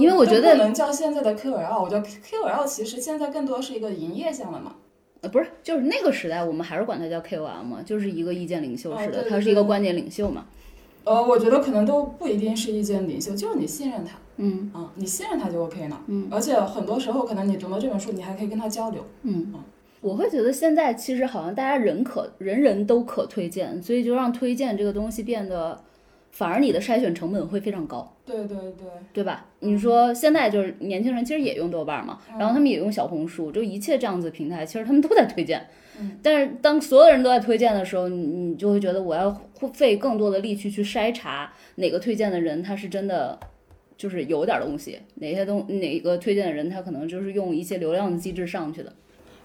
[0.00, 4.76] 因为我觉得不能叫现在的 KOL，我觉得 KOL 其实现在更多是一个营业项了嘛。
[5.22, 10.46] 呃，不是，就是那个时代，我们还是管它叫 KOL 嘛，就是一个意见领袖式的，哦对对他是一个对观点领袖嘛。
[11.02, 16.00] 呃，我觉得可能都不一定是意见领袖，就是你信任他嗯啊，你信任他就 OK 了。
[16.06, 19.04] 嗯，而且很多时候可能你读了这本书，你还可以跟他交流。
[19.22, 19.52] 嗯，
[20.00, 25.80] 我会觉得现在其实好像大家人可人人都可推荐，所以就让推荐这个东西变得
[26.30, 28.14] 反而你的筛选成本会非常高。
[28.26, 29.46] 对对对，对吧？
[29.60, 35.66] 你说现在就是年轻人其实也用豆瓣嘛，然后他们也用小红书，就一切这样子平台，其实他们都在推荐。
[36.00, 39.30] 嗯但是当所有人都在推荐的时候，你你就会觉得我要
[39.72, 43.38] 费更多的力气去筛查哪个推荐的人他是真的
[43.96, 48.92] 就是有点东西，哪些东哪个推荐的人他可能就是用一些流量的机制上去的。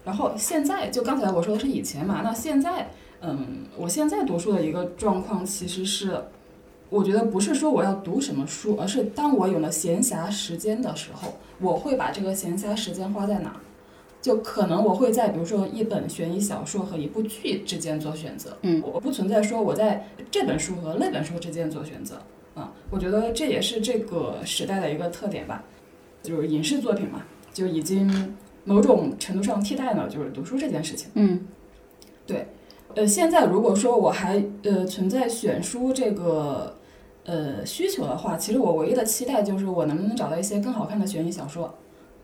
[0.04, 6.16] 然后现在就刚才我说的是以前嘛，那现在，嗯，我现在读书的一个状况其实是，
[6.88, 13.56] 我觉得不是说我要读什么书，而是当我有了闲暇时间的时候，我会把这个闲暇时间花在哪儿？
[14.22, 22.20] 就可能我会在比如说一本悬疑小说和一部剧之间做选择，嗯，我不存在说我在这本书和那本书之间做选择，
[22.60, 25.64] 啊、我觉得这也是这个时代的一个特点吧，
[26.22, 31.08] 就是影视作品嘛，就已经某种程度上替代了就是读书这件事情。
[31.14, 31.40] 嗯
[32.26, 32.46] 对
[32.94, 36.76] 呃，现在如果说我还呃存在选书这个
[37.24, 41.72] 呃需求的话，其实我唯一的期待就是我能不能找到一些更好看的悬疑小说，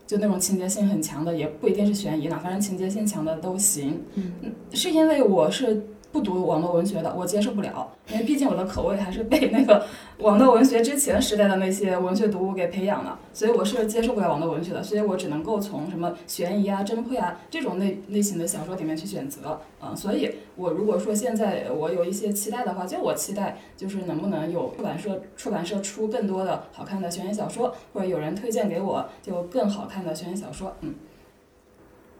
[0.05, 4.01] 就那种情节性很强的，也不一定是悬疑呢，反正情节性强的都行。
[4.15, 4.31] 嗯，
[4.71, 5.81] 是因为我是
[6.17, 9.85] 不读网络文学的，我接受不了，因为毕竟我的口味还是被那个
[10.17, 19.61] 网络文学之前时代的那些文学读物给培养了，所以我是接受不了网络文学的，所以我只能够从什么悬疑啊、侦破啊这种类类型的小说里面去选择。
[19.79, 30.95] 嗯、所以我如果说现在我有一些期待的话，就我期待就是能不能有出版社出版社出更多的好看的悬疑小说，或者有人推荐给我就更好看的悬疑小说，嗯。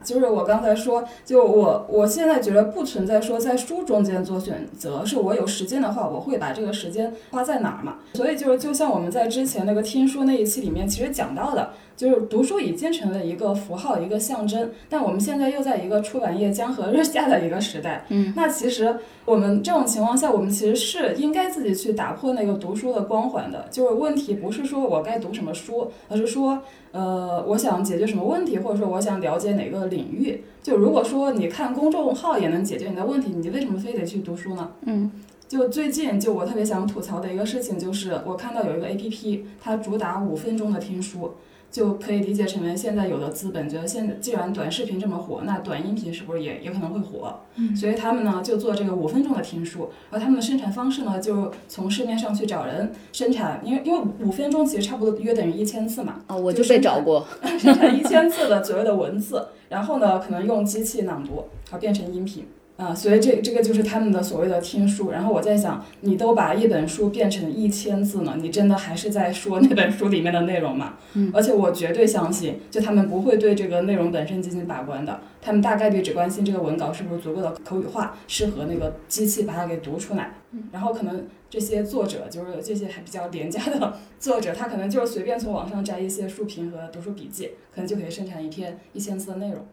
[0.04, 7.98] 就是我刚才说，就我我现在觉得不存在说在书中间做选择，是我有时间的话，我会把这个时间花在哪儿嘛。
[8.14, 23.66] 所以就是就像我们在之前那个听书那一期里面其实讲到的，就是读书已经成了一个符号，一个象征，但我们现在又在一个出版业江河日下的一个时代，嗯，那其实我们这种情况下，我们其实是应该自己去打破那个读书的光环的。
[23.72, 26.60] 就是问题不是说我该读什么书，而是说，
[26.92, 30.42] 呃，我想解决什么问题，或者说我想了解哪个领域。
[30.64, 34.72] 就如果说你看公众号也能解决你的问题，你为什么非得去读书呢？
[34.86, 35.12] 嗯
[35.48, 41.36] 就最近，就我特别想吐槽的一个事情，就是我看到有一个 A P P，它主打五分钟的听书，
[41.70, 47.42] 就可以理解成为现在有的资本觉得现在既然短视频这么火，那短音频是不是也也可能会火？
[47.56, 57.26] 嗯所以他们呢就做这个五分钟的听书，而他们的生产方式呢就从市面上去找人生产，因为因为五分钟其实差不多约等于一千字嘛，啊，我就被找过。
[57.60, 62.46] 生产一千字的左右的文字，然后呢，可能用机器朗读，好变成音频。
[62.78, 65.10] 啊、所以这这个就是他们的所谓的听书。
[65.10, 70.94] 然后我在想，你都把一本书变成一千字了，你真的还是在说那本书里面的内容吗？
[71.14, 71.32] 嗯。
[71.34, 80.36] 而且我绝对相信，就他们不会对这个内容本身进行把关的，他们大概率只关心这个文稿是不是足够的口语化，适合那个机器把它给读出来。
[80.72, 89.66] 然后可能这些作者就是这些还比较廉价的 作者，他可能就是随便从网上摘一些书评和读书笔记，可能就可以生产一篇一千字的内容。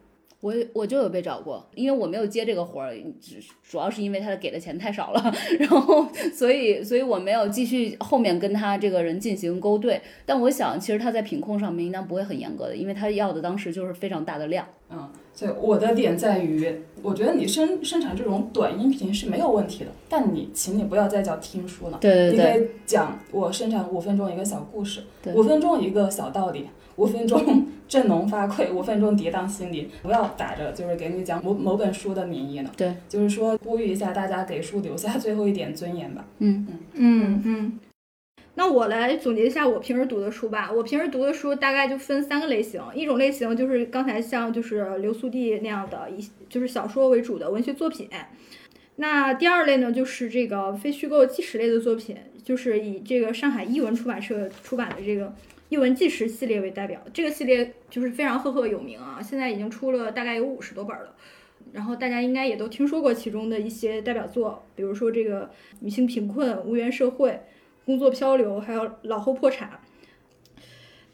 [0.44, 9.98] 我我就有被找过，因为我没有接这个活儿，只主要是因为他给的钱太少了， 然后所以所以我没有继续后面跟他这个人进行勾兑。
[10.26, 14.68] 但我想，其实他在品控上面应当不会很严格的，因为他要的当时就是非常大的量。
[14.90, 25.02] 嗯，所以我的点在于，我觉得你生生产这种短音频是没有问题的，但你请你不要再叫听书了，对对对，你可以讲我生产五分钟一个小故事，
[25.34, 32.70] 五分钟一个小道理，五分钟 振聋发聩，五分钟跌宕心理，不要打着就是给你讲某某本书的名义呢。
[32.76, 36.24] 对，就是说呼吁一下大家给书留下最后一点尊严吧。
[36.38, 37.78] 嗯嗯嗯嗯。
[38.56, 40.70] 那我来总结一下我平时读的书吧。
[40.72, 48.08] 我平时读的书大概就分三个类型，一种类型就是刚才像就是刘苏娣那样的，以就是小说为主的文学作品。
[48.96, 55.34] 那第二类呢，就是这个非虚构纪实类的作品，就是以这个上海译文出版社出版的这个
[55.68, 57.00] 译文纪实系列为代表。
[57.12, 61.12] 这个系列就是非常赫赫有名啊，现在已经出了大概有五十多本了。
[61.72, 67.40] 然后大家应该也都听说过其中的一些代表作，比如说这个女性贫困、无缘社会、
[67.84, 69.80] 工作漂流，还有老后破产。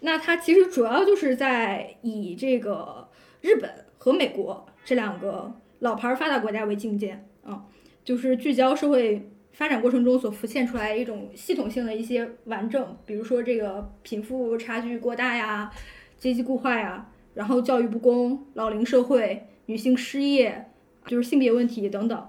[0.01, 3.09] 那它其实主要就是在以这个
[3.41, 7.65] 日本和美国这两个老牌发达国家为镜鉴啊，
[8.05, 15.71] 就是聚焦社会发展过程中所浮现出来一种系统性的一些顽症，比如说这个贫富差距过大呀、
[16.19, 19.47] 阶级固化呀，然后教育不公、老龄社会。
[19.67, 20.69] 女性失业，
[21.07, 22.29] 就是性别问题等等。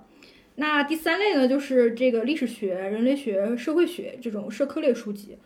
[0.56, 5.38] 那第三类呢，就是这个历史学、人类学、社会学这种社科类书籍。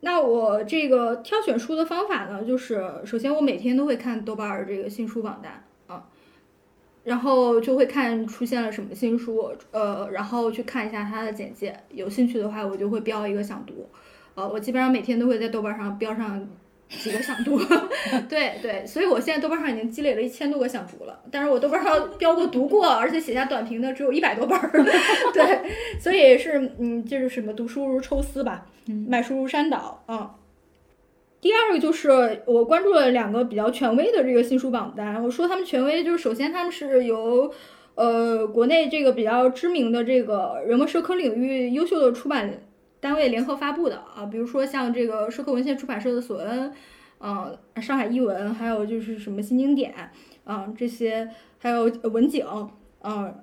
[0.00, 6.06] 那我这个挑选书的方法呢，就是首先我每天都会看豆瓣儿这个新书榜单啊，
[7.04, 13.88] 然后就会看出现了什么新书，呃，然后去看一下它的简介，有兴趣的话我就会标一个想读，
[14.34, 16.46] 呃，我基本上每天都会在豆瓣上标上。
[16.88, 17.58] 几个想读，
[18.28, 24.70] 对对，所以我现在豆瓣上已经积累了一千多个想读了，但是我豆瓣上标过读过，而且写下短评的只有一百多本儿，
[25.34, 25.60] 对，
[25.98, 28.66] 所以是嗯，就是什么读书如抽丝吧，
[29.08, 30.36] 买书如山倒啊。
[31.40, 37.52] 第二个就是我关注了两个比较权威的这个新书榜单，我说他们权威，就是首先他们是由
[37.94, 42.62] 呃国内这个比较知名的这个人文社科领域优秀的出版。
[43.00, 46.72] 单位联合发布的啊，比如说像这个社科文献出版社的索恩，
[47.20, 50.10] 嗯，上海译文，还有就是什么新经典，
[50.44, 52.44] 嗯，这些还有文景，
[53.02, 53.34] 嗯，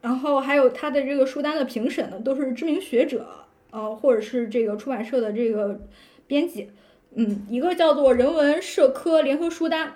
[0.00, 3.26] 然后还有他的这个书单的评审呢，都是知名学者，
[3.70, 5.80] 呃，或者是这个出版社的这个
[6.26, 6.70] 编辑，
[7.14, 9.94] 嗯，一个叫做人文社科联合书单，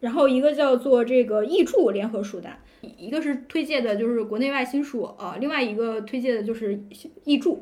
[0.00, 2.58] 然后一个叫做这个译著联合书单。
[2.98, 6.78] 一个是推荐的，就是国内外新书啊，另外一个推荐的就是
[7.24, 7.58] 译著。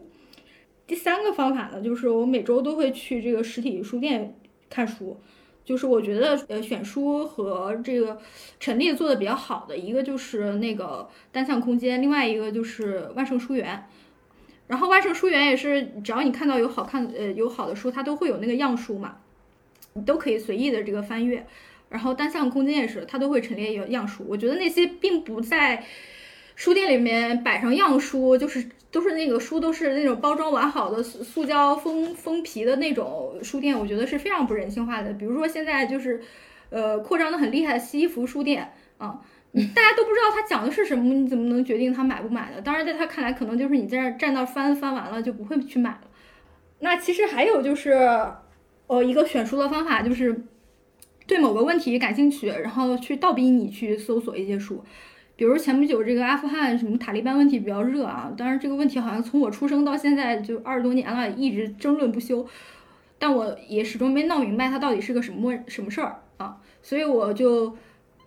[0.86, 4.36] 第三个方法呢，就是我每周都会去这个实体书店
[4.68, 5.18] 看书。
[5.64, 8.20] 就是我觉得呃选书和这个
[8.58, 13.86] 陈列做的比较好的一个就是那个单向空间，另外一个就是万盛书园。
[14.66, 19.18] 然后万盛书园也是，只要你看到有好看呃有好的书，它都会有那个样书嘛，
[19.92, 21.46] 你都可以随意的这个翻阅。
[21.92, 24.24] 然后单向空间也是，它都会陈列有样书。
[24.26, 25.84] 我觉得那些并不在
[26.56, 35.12] 书店里面摆上样书，就是都是那个书都是那种包装完好的塑胶封封皮的那种书店，我觉得是非常不人性化的。
[35.12, 36.22] 比如说现在就是，
[36.70, 39.20] 呃，扩张的很厉害的西西弗书店啊，
[39.74, 42.60] 大家都不知道它讲的是什么，你怎么能决定他买不买呢？
[42.62, 46.02] 当然，在他看来，可能就是你在这站那翻翻完了就不会去买了。
[46.80, 47.92] 那其实还有就是，
[48.86, 50.46] 呃，一个选书的方法就是。
[51.32, 54.84] 对某个问题感兴趣，然后去倒逼你去搜索一些书，
[55.34, 62.46] 比如前不久这个阿富汗什么塔利班问题比较热啊，当然这个问题好像从我出生到现在就二十多年了，一直争论不休，
[63.18, 67.74] 但我也始终没闹明白它到底是个什么什么事儿啊，所以我就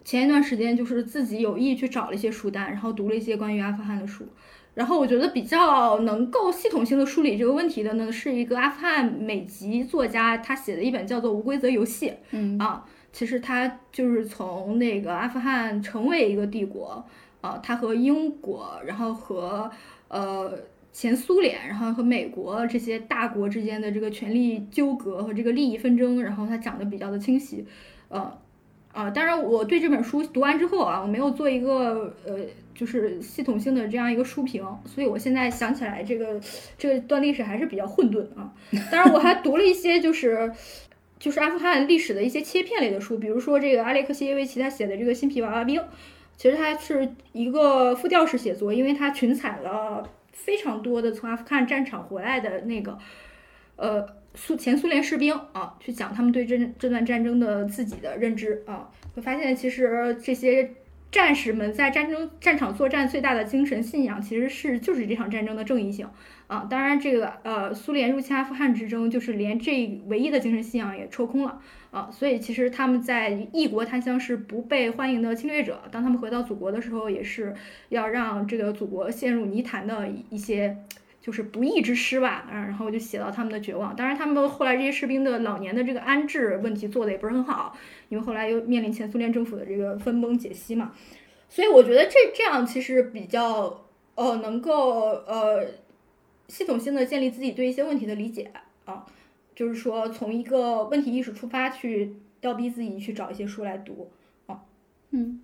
[0.03, 4.25] 前一段时间就是自己有意去找了一些书单，然后读了一些关于阿富汗的书，
[4.73, 12.57] 然后我觉得比较能够系统性的梳理这个问题的呢，是一个阿富汗美籍作家他写的一本叫做《无规则游戏》，嗯。
[12.57, 12.83] 啊。
[13.15, 17.01] 其实他就是从那个阿富汗成为一个帝国，
[17.39, 19.71] 呃，他和英国，然后和
[20.09, 20.51] 呃
[20.91, 27.65] 前苏联，然后和美国这些大国之间的这个权力纠葛和这个利益纷争，然后他讲的比较的清晰，
[28.09, 28.37] 呃，
[28.91, 32.39] 啊，当然我对这本书读完之后啊，我没有做一个呃
[32.73, 36.37] 就是系统性的这样一个书评，所以我现在想起来这个
[36.77, 38.53] 这段历史还是比较混沌啊。
[38.91, 40.51] 当然我还读了一些就是。
[41.17, 45.79] 就是阿富汗历史的一些切片类的书，比如说这个阿列克谢耶维奇他写的这个《新皮娃娃兵》，
[46.35, 52.97] 其实他是一个复调式写作，因为他群采了非常多的从阿富汗战场回来的那个
[53.77, 54.05] 呃
[54.35, 60.69] 苏前苏联士兵啊，去讲他们对这这段战争的自己的认知啊，会发现其实这些
[61.15, 66.05] 战士们在战争战场作战最大的精神信仰其实是就是这场战争的正义性。
[66.47, 69.71] 啊，当然，这个呃，苏联入侵阿富汗之争，就是连这
[70.07, 75.81] 唯一的精神信仰也抽空了啊，所以其实他们在异国他乡是不被欢迎的侵略者。
[75.89, 77.55] 当他们回到祖国的时候，也是
[77.87, 80.77] 要让这个祖国陷入泥潭的一些
[81.25, 82.47] 就是不义之师吧。
[82.51, 83.95] 嗯，然后就写到他们的绝望。
[83.95, 87.75] 当然，他们后来这些士兵的老年的这个安置问题做的也不是很好，
[88.09, 90.93] 因为后来又面临前苏联政府的这个分崩解析嘛。
[91.49, 95.65] 所以我觉得这这样其实比较呃能够呃。
[96.47, 98.51] 系统性的建立自己对一些问题的理解
[98.85, 99.03] 啊，
[99.55, 104.11] 就是说从一个问题意识出发去倒逼自己去找一些书来读
[104.45, 104.61] 啊。
[105.09, 105.41] 嗯，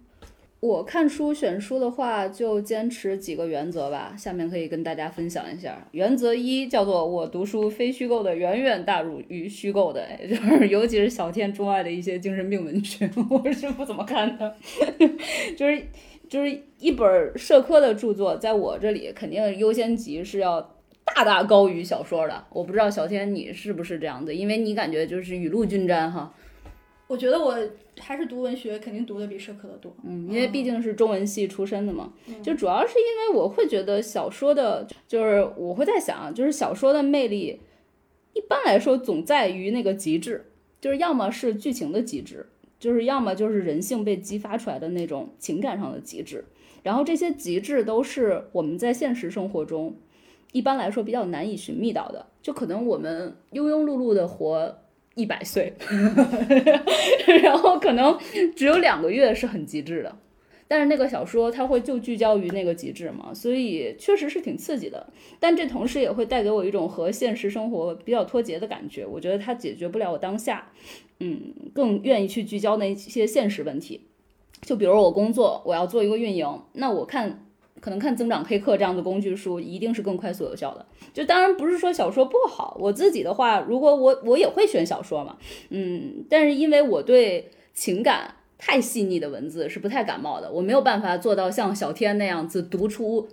[0.62, 5.88] 我看书选书的话就坚持几个原则吧，下面可以跟大家分享一下。
[5.92, 14.56] 原则一叫做我读书非虚构的远远大于虚构的，就是尤其是小天钟爱的一些精神病文学， 我是不怎么看的，
[15.58, 15.84] 就是
[16.30, 20.76] 就是一本社科的著作，在我这里肯定优先级是要。
[21.14, 26.34] 大大高于小说的，我不知道小天你是不是这样子，因为你感觉就是雨露均沾哈。
[27.12, 27.54] 我觉得我
[28.00, 29.94] 还是读文学，肯定读的比社科的多。
[30.06, 37.60] 嗯，因为毕竟是中文系出身的嘛，就主要是因为我会觉得小说的，就是我会在想，就是小说的魅力，
[38.32, 40.46] 一般来说总在于那个极致，
[40.80, 42.46] 就是要么是剧情的极致，
[42.80, 46.46] 就是要么就是人性被激发出来的那种情感上的极致，
[46.82, 49.94] 然后这些极致都是我们在现实生活中。
[50.54, 54.81] 一般来说比较难以寻觅到的，就可能我们庸庸碌碌的活
[55.16, 55.74] 一百岁，
[57.44, 58.18] 然后可能
[58.56, 60.18] 只有两个月是很极致的。
[60.68, 65.06] 但是那个小说它会就聚焦于那个极致嘛，所以确实是挺刺激的。
[65.38, 69.06] 但这同时也会带给我一种和现实生活比较脱节的感觉。
[69.06, 70.72] 我觉得它解决不了我当下，
[71.20, 74.00] 嗯，更愿意去聚焦那些现实问题。
[74.62, 77.46] 就比如我工作，我要做一个运营，那我看
[77.82, 80.86] 可能看增长黑客这样的工具书，一定是更快速有效的。
[81.14, 85.36] 就当然不是说小说不好，我自己的话，如果我我也会选小说嘛，
[85.72, 88.36] 嗯，但是因为我对情感。
[88.64, 93.28] 太细腻的文字是不太感冒的，我没有办法做到像小天那样子读出。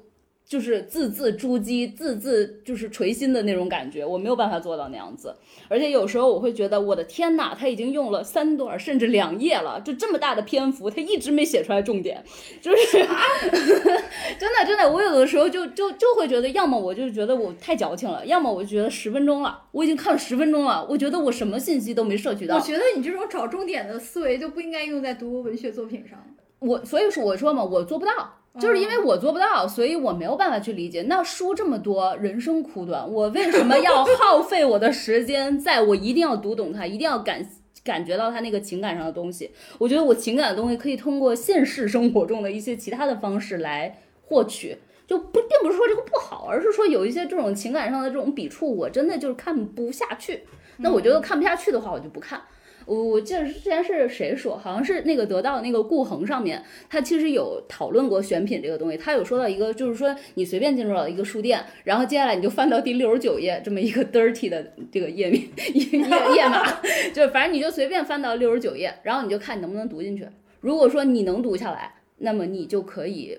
[0.49, 5.37] 就是字字珠玑，字字就是垂心的那种感觉，我没有办法做到那样子。
[5.69, 12.25] 而且有时候我会觉得，我的天呐，他已经用了三段甚至两页了，就这么大的篇幅，他一直没写出来重点，
[12.63, 12.97] 就是
[14.41, 22.57] 真的真的，我有的时候就就就会觉得，要么我就觉得我太矫情了，要么我就觉得十分钟了，我已经看了十分钟了，我觉得我什么信息都没摄取到。
[22.57, 26.19] 我觉得你这种找重点的思维就不应该用在读文学作品上。
[26.61, 28.38] 我所以说我说嘛，我做不到。
[28.59, 31.03] 就是因为我做不到，所以我没有办法去理解。
[31.03, 37.47] 那书这么多，人生苦短，我为什么要 耗费我的时间，在我一定要读懂它，一定要感
[37.85, 39.51] 感觉到它那个情感上的东西？
[39.79, 44.77] 我觉得我情感的东西可以通过现实生活中的一些其他的方式来获取，
[45.07, 50.43] 就不并不是说这个不好，而是说有一些这种情感上的这种笔触，我真的就是看不下去。
[50.79, 52.41] 那我觉得看不下去的话，我就不看。
[52.89, 58.97] 我我记得之前是谁说，好像是那个得到那个顾恒上面，他其实有讨论过选品这个东西。
[58.97, 65.43] 他有说到一个，就是说你随便进入到一个书店，然后接下来你就翻到第六十九页这么一个 dirty 的这个页面
[65.75, 65.99] 页页
[66.35, 66.65] 页码，
[67.13, 70.27] 就反正你就随便翻到六十九页，然后你就看你能不能读进去。
[70.61, 73.39] 如果说你能读下来，那么你就可以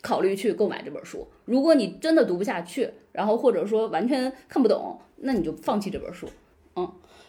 [0.00, 1.28] 考虑去购买这本书。
[1.44, 6.26] 如果你真的读不下去，然后或者说完全看不懂，那你就放弃这本书。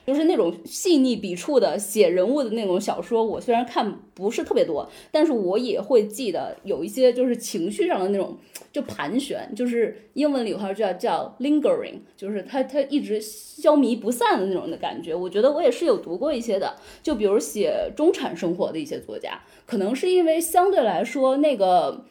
[0.06, 8.38] 就是那种细腻笔触的写人物的那种小说，我虽然看不是特别多，但是我也会记得有一些就是情绪上的那种
[8.72, 15.16] 就盘旋，就是英文里有话叫叫 lingering，就是它它一直消弭不散的那种的感觉。
[15.16, 22.06] 我觉得我也是有读过一些的，就比如写中产生活的一些作家，可能是因为相对来说那个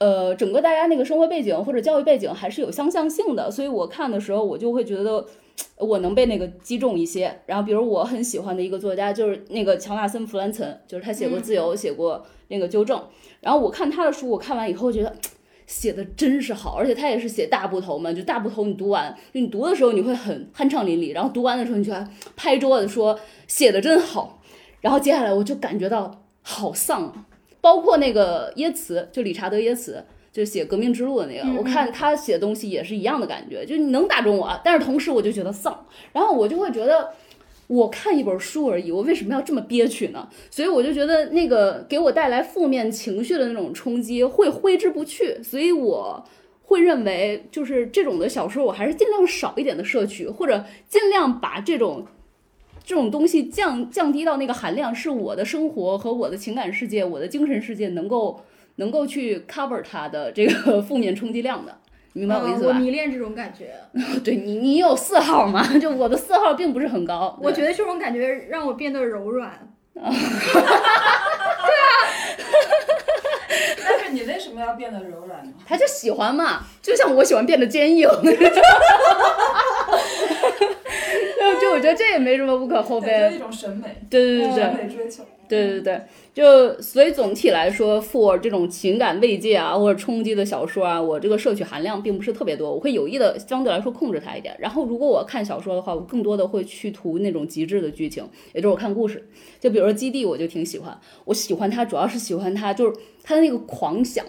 [0.00, 5.24] 呃整个大家那个生活背景或者教育背景还是有相像性的，所以我看的时候我就会觉得。
[5.76, 12.98] 我能被那个击中一些，然后比如我很喜欢的一个作家就是那个乔纳森·弗兰岑，就是他写过《自由》，写过那个《纠正》，
[13.40, 15.14] 然后我看他的书，我看完以后觉得
[15.66, 21.92] 写的真是好，而且他也是写大部头嘛，就大部头你读完，就你读的时候你会很酣畅淋漓，然后读完的时候你就
[22.36, 24.40] 拍桌子说写的真好，
[24.80, 27.26] 然后接下来我就感觉到好丧啊，
[27.60, 30.04] 包括那个耶茨，就理查德·耶茨。
[30.32, 37.08] 就写《革命之路》的那个，我看他写的东西也是一样的感觉，就你能打中我，但是同时我就觉得丧，然后我就会觉得，
[37.66, 40.28] 我看一本书而已，我为什么要这么憋屈呢？
[40.48, 46.24] 所以我就觉得那个给我带来负面情绪的那种冲击会挥之不去，所以我
[46.62, 52.06] 会认为就是这种的小说，我还是尽量少一点的摄取，或者尽量把这种
[52.90, 58.44] 这种东西降降低到那个含量，是我的生活和我的情感世界、我的精神世界能够。
[58.76, 61.76] 能够去 cover 它的这个负面冲击量的，
[62.14, 62.68] 明白我意思吧？
[62.68, 63.74] 我迷恋这种感觉。
[64.24, 65.62] 对你，你有四号吗？
[65.78, 67.38] 就我的四号并不是很高。
[67.42, 69.52] 我觉得这种感觉让我变得柔软。
[69.92, 70.10] 对啊。
[73.84, 75.52] 但是你为什么要变得柔软呢？
[75.66, 78.08] 他就喜欢嘛，就像我喜欢变得坚硬。
[81.70, 83.32] 就我觉得这也没什么无可厚非。
[83.34, 83.96] 一种审美。
[84.10, 84.62] 对对对对。
[84.62, 85.22] 审美追求。
[85.48, 86.00] 对对对。
[86.32, 94.54] 就所以总体来说，for 这种情感慰藉啊或者冲击的小说啊，我这个摄取含量并不是特别多，我会有意的相对来说控制它一点。
[94.58, 99.28] 然后如果我看小说的话，我更多的会去图那种极致的剧情，也就是我看故事。
[99.58, 104.24] 就比如说《基地》，我就挺喜欢，我喜欢它主要是喜欢它就是它的那个狂想，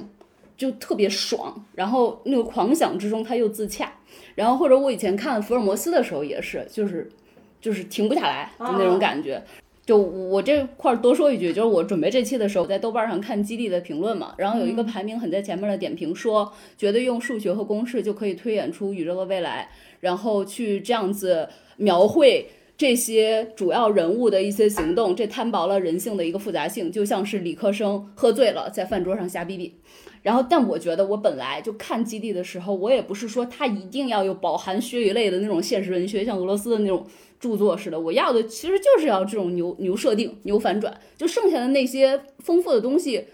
[0.57, 1.63] 就特别爽。
[1.75, 3.93] 然后那个狂想之中它又自洽。
[4.33, 7.09] 然后或者我以前看福尔摩斯的时候也是，就是
[7.62, 9.41] 就是停不下来就那种感觉。
[9.84, 22.47] 就我这块多说一句，就是我准备这期的时候，在豆瓣上看基地的评论嘛，然后有一个排名很在前面的点评说，觉得用数学和公式就可以推演出宇宙的未来，然后去这样子描绘
[22.78, 29.74] 这些主要人物的一些行动，这摊薄了人性的一个复杂性，就像是理科生喝醉了在饭桌上瞎逼逼。
[30.22, 37.05] 然后，但我觉得我本来就看基地的时候，我也不是说他一定要有饱含血与泪的那种现实文学，像俄罗斯的那种。
[37.41, 43.25] 著作似的，我要的其实就是要这种牛牛设定、牛反转，就剩下的那些丰富的东西，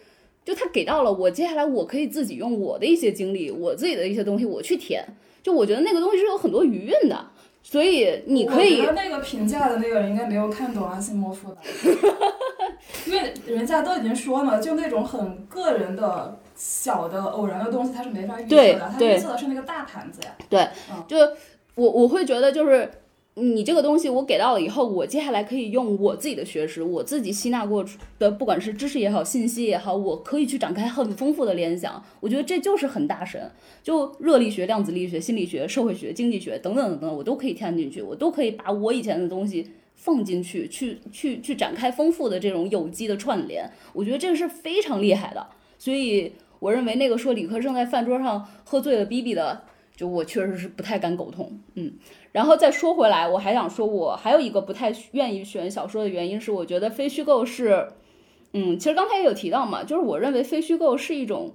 [0.44, 5.06] 就他给到了我，接下来我可以自己用我的一些经历、我自己的一些东西我去填，
[5.44, 7.28] 就我觉得那个东西是有很多余韵的。
[7.64, 11.58] 所以你可以我觉得那个评价的那个人应该没有看懂阿西莫夫的，
[13.06, 20.34] 因为人家都已经说了，就那种很个人的小的偶然的东西，它是没法预测对的，它预测的是那个大盘子呀。
[20.48, 20.66] 对，
[21.10, 21.18] 就
[21.76, 22.90] 我我会觉得就是
[23.40, 27.86] 你这个东西我给到了以后，我接下来可以用我自己的学识，我自己吸纳过
[28.18, 32.04] 的，不管是知识也好，信息也好，我可以去展开很丰富的联想。
[32.20, 33.52] 我觉得这就是很大神。
[33.84, 39.68] 就热力学、量子力学、心理学、社会学、经济学等等等等，我都可以添进去，我都可以把我以前的东西。
[40.00, 45.48] 放进去，去去去展开丰富的这种有机的串联，我觉得这个是非常厉害的。
[45.80, 49.64] 所以我认为那个说理科生在饭桌上喝醉了逼逼的，
[49.96, 51.60] 就我确实是不太敢苟同。
[51.74, 51.94] 嗯，
[52.38, 57.88] 然后再说回来，我还想说，我还有一个不太愿意选小说的原因是，我觉得非虚构是，
[58.54, 61.52] 嗯，其实刚才也有提到嘛，就是我认为非虚构是一种，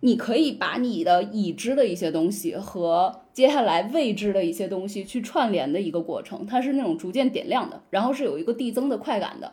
[0.00, 9.50] 你可以把你的已知的一些东西和接下来未知的一些东西去串联的一个过程，它是那种逐渐点亮的，然后是有一个递增的快感的。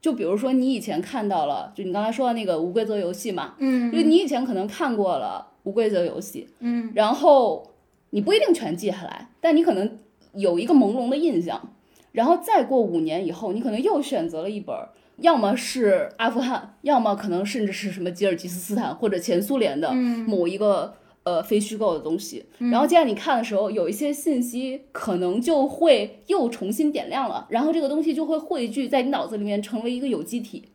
[0.00, 7.70] 就比如说你以前看到了，就你刚才说的那个无规则游戏嘛，嗯就你以前可能看过了无规则游戏，嗯，然后
[8.14, 9.98] 你不一定全记下来，但你可能
[10.34, 11.74] 有一个朦胧的印象，
[12.12, 14.74] 然后再过五年以后，你可能又选择了一本，
[15.16, 20.94] 要么是阿富汗，要么可能甚至是什么吉尔吉斯斯坦或者前苏联的某一个。
[21.24, 30.68] 呃，非虚构的东西，然后接下来你看的时候，有一些信息可能就会又重新点亮了，然后这个东西就会汇聚在你脑子里面，成为一个有机体。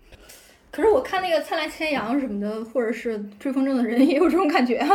[0.72, 4.90] 可是我看那个《灿烂千阳》什么的，或者是《追风筝的人》，也有这种感觉啊。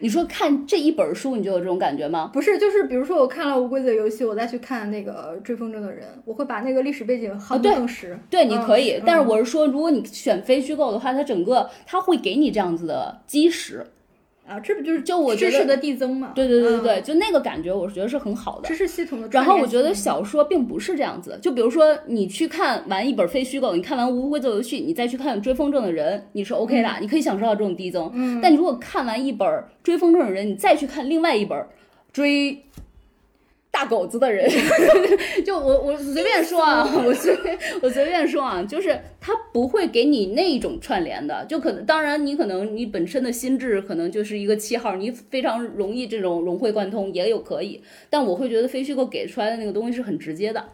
[0.00, 2.30] 你说看这一本书，你就有这种感觉吗？
[2.32, 8.18] 不是，就是比如说我看了《无规则游戏》，我再去看那个《追风筝的人》，我会把那个历史背景夯得对更实。
[8.28, 13.86] 对，你可以，嗯但是我是说，如果你选非虚构的话，它整个它会给你这样子的基石。
[14.46, 16.32] 啊，这不就是就我觉得，知识的递增嘛？
[16.34, 18.74] 对对对对嗯对，就那个感觉，我是觉得是很好的知。
[18.76, 19.50] 识系统的串然。
[19.50, 28.10] 后我觉得小说并不是这样子，就比如说你去看完一本非虚构，你看完《无规则游戏》，你再去看《追风筝的人》，你是 OK 的，你可以享受到这种递增。
[28.12, 29.48] 嗯，但你如果看完一本
[29.82, 31.58] 《追风筝的人》，你再去看另外一本
[32.12, 32.62] 《追
[33.74, 34.48] 大狗子的人》，
[35.44, 50.64] 就我我随便说啊， 我随便我随便说啊，就是他不会给你那种串联的，就可能当然你可能你本身的心智可能就是一个七号，你非常容易这种融会贯通也有可以，但我会觉得非虚构给出来的那个东西是很直接的。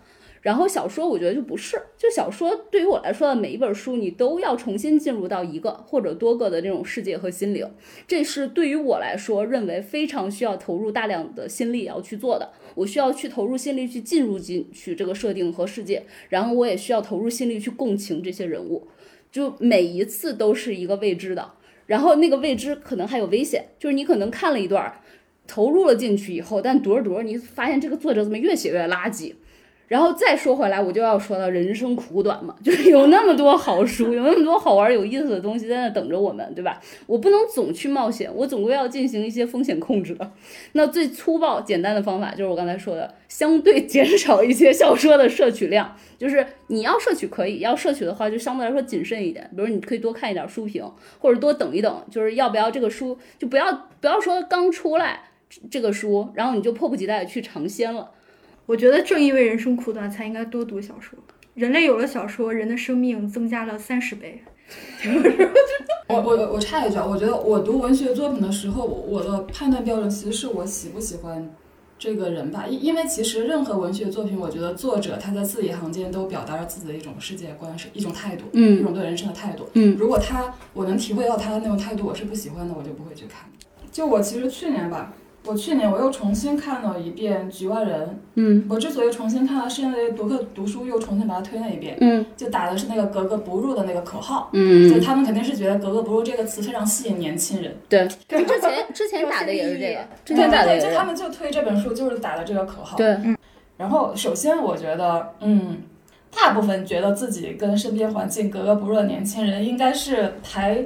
[0.41, 7.71] 然后小说我觉得就不是，就小说对于我来说的每一本书，你都要重新进入到一个或者多个的这种世界和心灵，
[8.07, 12.51] 这是对于我来说认为非常需要投入大量的心力要去做的。
[12.75, 18.89] 我需要去投入心力去进入进去这个设定和世界，然后我也需要投入心力去共情这些人物，
[19.31, 21.53] 就每一次都是一个未知的，
[21.87, 24.91] 然后那个未知可能还有危险，就是你可能看了一段，
[25.47, 29.35] 投入了进去以后，但读着读着你发现这个作者怎么越写越垃圾。
[29.91, 36.81] 然后再说回来，我就要说到人生苦短嘛， 就是有那么多好书， 有那么多好玩有意思的东西在那等着我们，对吧？
[37.09, 40.31] 我不能总去冒险，我总归要进行一些风险控制的。
[40.75, 45.97] 那最粗暴简单的方法就是我刚才说的，相对减少一些小说的摄取量。
[46.17, 49.51] 就是你要摄取可以，要摄取的话就相对来说谨慎一点。
[49.57, 50.89] 比如你可以多看一点书评，
[51.19, 55.19] 或者多等一等，就是要不要这个书，就不要不要说刚出来
[55.69, 58.09] 这个书，然后你就迫不及待去尝鲜了。
[58.71, 61.19] 我觉得正因为人生苦短，才应该多读小说。
[61.55, 64.45] 人类有了小说，人的生命增加了三十倍。
[66.07, 71.53] 我我我插一句啊，我觉得我读文学作品的时候，我的判断标准其实是我喜不喜欢
[71.99, 79.69] 这个人吧，因因为其实任何文学作品，我觉得作者他在字里行间都表达了自己的一种世界观，是一种态度，一嗯种对人生的态度。
[79.75, 83.51] 嗯如果他我能体会到他的那种态度，我是不喜欢的，我就不会去看。
[83.91, 85.13] 就我其实去年吧，
[85.47, 88.07] 我去年我又重新看了一遍《局外人》。
[88.35, 94.51] 嗯我之所以重新看了，是因为读客读书又重新把它推了一遍，嗯就打的是那个格格不入的那个口号。
[94.53, 102.97] 嗯就嗯，他们肯定是觉得“格格不入”这个词非常吸引年轻人，对， 对之前之前打的也是这个， 之前对对对，打的也是就他们就推这本书就是打的这个口号。
[102.97, 103.37] 对，嗯
[103.77, 105.79] 然后首先我觉得，嗯，
[106.31, 110.85] 大部分觉得自己跟身边环境格格不入的年轻人，应该是还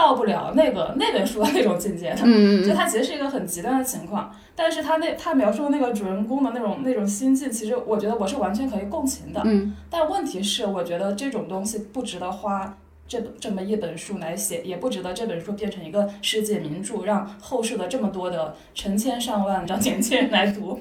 [0.00, 2.22] 到不了那个那本书的那种境界的。
[2.24, 9.42] 嗯 就他其实是一个很极端的情况，但是他那他描述的那个主人公的那种那种心境，其实我觉得我是完全可以共情的。
[9.44, 12.74] 嗯但问题是，我觉得这种东西不值得花
[13.10, 20.78] 这本这么一本书来写，也不值得这本书变成一个世界名著，让后世的这么多的成千上万的年轻人来读。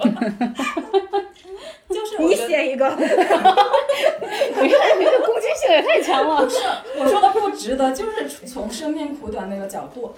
[1.89, 3.07] 就是你，写一个， 你
[4.69, 6.47] 看你的攻击性也太强了。
[6.99, 10.13] 我说的不值得，就是从生命苦短那个角度。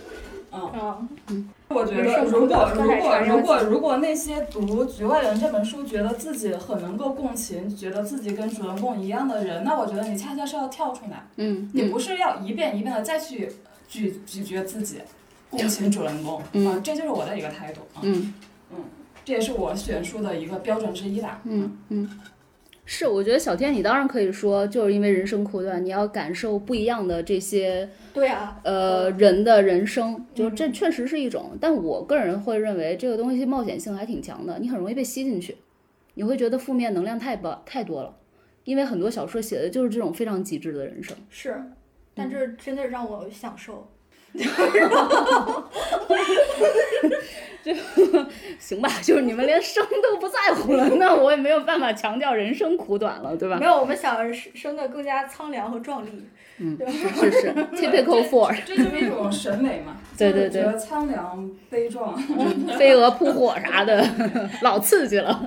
[0.53, 13.51] 嗯，嗯，我觉得如果如果如果如果那些读《局外人》这本书觉得自己很能够共情，觉得自己跟主人公一样的人，那我觉得你恰恰是要跳出来，嗯，你不是要一遍一遍的再去
[13.87, 14.99] 咀咀嚼自己，
[15.49, 16.67] 共情主人公，嗯。
[16.67, 18.33] 啊，这就是我的一个态度嗯，
[18.71, 18.77] 嗯
[19.23, 21.39] 这也是我选书的一个标准之一吧。
[21.45, 22.19] 嗯嗯，
[22.83, 31.51] 是，我觉得小天，你当然可以说，就是因为人生苦短，你要感受不一样的这些对啊，呃人的人生，就这确实是一种。
[31.61, 35.55] 但我个人会认为这个东西冒险性还挺强的，你很容易被吸进去，
[36.15, 38.17] 你会觉得负面能量太不太多了，
[38.65, 41.15] 因为很多小说写的就是这种非常极致的人生。
[41.29, 41.63] 是，
[42.13, 43.87] 但这真的让我享受。
[48.59, 53.65] 行吧，就是你们连生都不在乎了，那我也没有办法强调人生苦短了，对吧没？
[53.65, 56.09] 有，我们想生的更加苍凉和壮丽。
[56.57, 62.15] 嗯，是是， typical for 这就是一种审美嘛， 对对对就是觉得苍凉悲壮。
[62.77, 64.03] 飞蛾扑火啥的，
[64.61, 65.39] 老刺激了。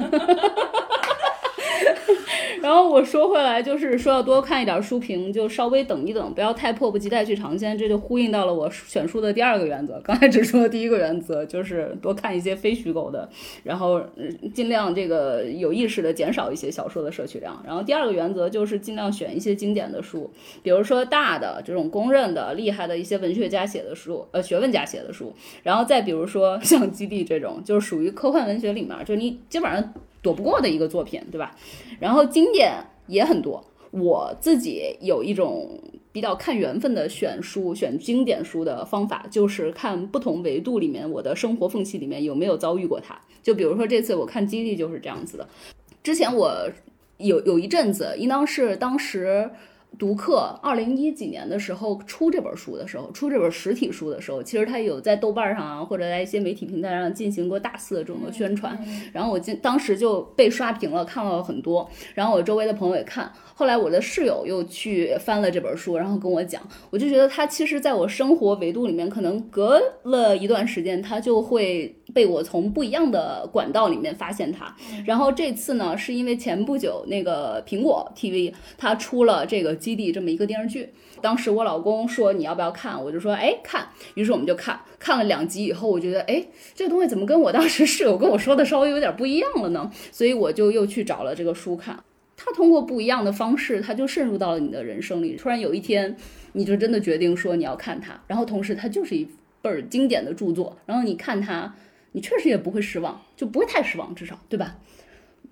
[2.62, 7.76] 然后我说回来，就是说要多看一点书评，就稍微等一等，不要太迫不及待去尝鲜。
[7.76, 10.01] 这就呼应到了我选书的第二个原则。
[10.03, 13.28] 刚才只说第一个原则，就是多看一些非虚构的，
[13.62, 14.03] 然后
[14.55, 17.62] 尽量这个有意识的减少一些小说的摄取量。
[17.66, 20.30] 然后第二个原则就是尽量选一些经典的书，
[20.62, 25.32] 比如说大的这种公认的厉害的一些文学家写的书，呃，学问家写的书。
[25.62, 29.93] 然后再比如说像《基地》这种，就是属于科幻文学里面，就你基本上
[30.25, 31.55] 躲不过的一个作品，对吧？
[32.01, 32.72] 然后经典
[33.07, 35.79] 也很多，我自己有一种
[36.11, 43.14] 比较看缘分的选书、选经典书的方法，就是看不同维度里面我的生活缝隙里面有没有遭遇过它。
[43.43, 45.47] 就比如说这次我看《基地》就是这样子的。
[46.03, 46.68] 之前我
[47.18, 49.51] 有有一阵子，应当是当时。
[49.99, 58.78] 读客二零一几年的时候出这本书的时候，出这本实体书的时候，其实他有在豆瓣上啊，或者在一些媒体平台上进行过大肆的这种的宣传。
[59.12, 61.88] 然后我今当时就被刷屏了，看了很多。
[62.14, 74.74] 然后我周围的朋友也看，后来我的室友又去翻了这本书，然后跟我讲，我就觉得他其实在我生活维度里面，可能隔了一段时间，他就会被我从不一样的管道里面发现他。
[75.07, 80.89] 然后这次呢，是因为前不久那个苹果 TV 它出了这个《基地》这么一个电视剧，
[81.20, 89.91] 当时我老公说你要不要看，我就说哎看，于是我们就看，看了两集以后，我觉得哎这个东西怎么跟我当时室友跟我说的稍微有点不一样了呢？
[90.11, 92.03] 所以我就又去找了这个书看。
[92.37, 95.37] 它通过不一样的方式，它就渗入到了你的人生里。
[95.37, 96.16] 突然有一天，
[96.53, 99.28] 你就真的决定说你要看它，然后同时它就是一
[99.62, 101.74] 本经典的著作，然后你看它，
[102.12, 104.78] 你确实也不会失望，就不会太失望，至少对吧？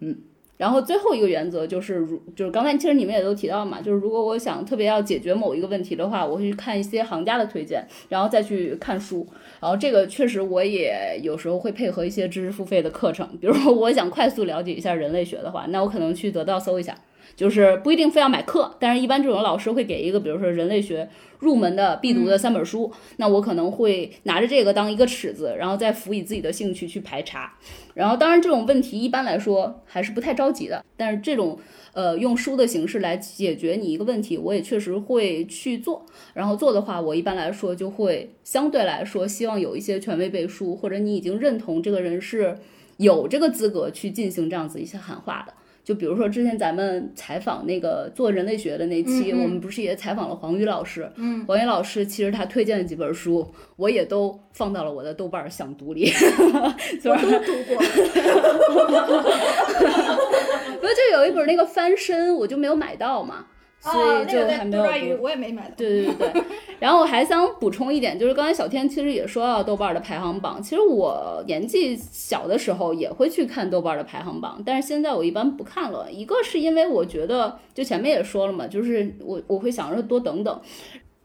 [0.00, 0.18] 嗯。
[0.56, 9.26] 然后最后一个原则就是，如就是刚才其实你们也都提到嘛，就是如果我想特别要解决某一个问题的话，我会去看一些行家的推荐，然后再去看书。
[9.60, 16.96] 然后这个确实我也有时候会配合一些知识付费的课程，比如说我想快速了解一下人类学的话，那我可能去得到搜一下。
[17.34, 21.08] 就是不一定非要买课，但是一般这种老师会给一个，比如说人类学
[21.38, 27.52] 入门的必读的三本书，那我可能会拿着这个当一个尺子，然后再辅以自己的兴趣去排查。
[27.94, 31.58] 然后当然这种问题一般来说还是不太着急的，但是这种
[31.92, 36.06] 呃用书的形式来解决你一个问题，我也确实会去做。
[36.32, 42.56] 然后做的话，我一般来说就会相对来说希望有一些权威背书，或者你已经认同这个人是
[42.96, 45.52] 有这个资格去进行这样子一些喊话的。
[45.84, 51.10] 就比如说之前咱们采访那个做人类学的那期，我们不是也采访了黄宇老师？
[51.16, 56.10] 嗯，黄宇老师其实他推荐的几本书，我也都放到了我的豆瓣儿想读里。
[57.04, 57.76] 我都读过。
[60.80, 63.46] 不是，就有一本那个翻身，我就没有买到嘛，
[63.82, 64.86] 所啊，以就还没有。
[65.76, 66.42] 对对对对，
[66.78, 76.06] 然后我还想补充一点，就是刚才小天其实也说到豆瓣儿的排行榜，其实我年纪小的时候也会去看豆瓣儿的排行榜，但是现在我一般不看了。
[76.12, 80.60] 一个是因为我觉得，就前面也说了嘛，就是我我会想着多等等，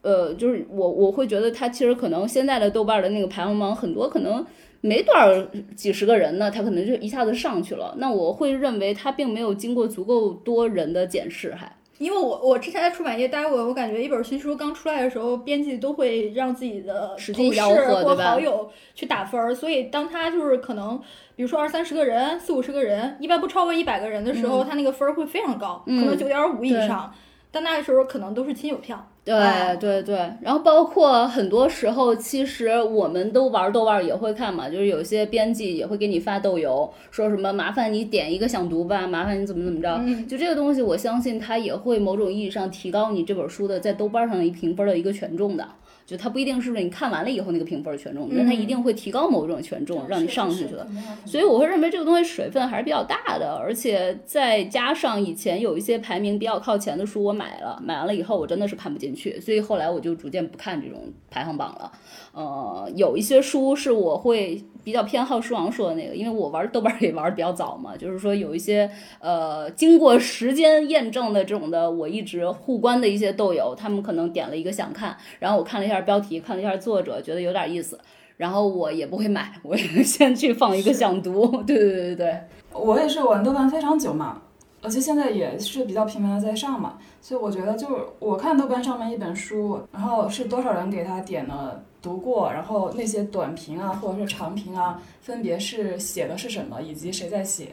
[0.02, 4.44] 呃，就是我我会觉得它其实可能现在的豆瓣儿的那个排行榜很多可能。
[4.80, 5.26] 没多少
[5.74, 7.96] 几十个人呢，他可能就一下子上去了。
[7.98, 11.68] 那我会认为他并没有经过足够多人的检视，还
[11.98, 17.60] 因为我我之前在出版业待过，我感觉一本新书刚出来的时候，编辑都会让自己的同事
[18.04, 20.98] 或好友去打分儿，所以当他就是可能，
[21.34, 27.12] 比如说二三十个人、四五十个人，一般不超过一百个人的时候，他那个分儿会非常高，可能九点五以上。
[27.50, 45.68] 但那个时候可能都是亲友票，对对对，然后包括很多时候，其实我们都玩豆瓣也会看嘛，就是有些编辑也会给你发豆油，说什么麻烦你点一个想读吧，麻烦你怎么怎么着，就这个东西，我相信它也会某种意义上提高你这本书的在豆瓣上一评分的一个权重的。
[46.08, 50.88] 就它不一定是不是你看完了以后那个评分权重，但它一定会提高某种权重，让你上去的。
[51.26, 61.92] 所以我会认为这个东西水分还是比较大的，而且再加上以前有一些排名比较靠前的书我买了，买完了以后我真的是看不进去，所以后来我就逐渐不看这种排行榜了。
[62.32, 78.00] 呃，有一些书是我会比较偏好书王说的那个，因为我玩豆瓣也玩的比较早嘛，就是说有一些呃经过时间验证的这种的，我一直互关的一些豆友，他们可能点了一个想看，然后我看了一下标题，看了一下作者，觉得有点意思，
[78.38, 81.46] 然后我也不会买，我 先去放一个想读。
[81.68, 82.40] 对对对对对，
[82.72, 84.40] 我也是玩豆瓣非常久嘛，
[84.82, 91.82] 而且现在也是比较频繁的在上嘛，所以我觉得就是我看豆瓣上面一本书，然后是多少人给他点了。
[92.00, 97.70] 读过，然后那些短评啊，或者是长评啊，分别是写的是什么，以及谁在写，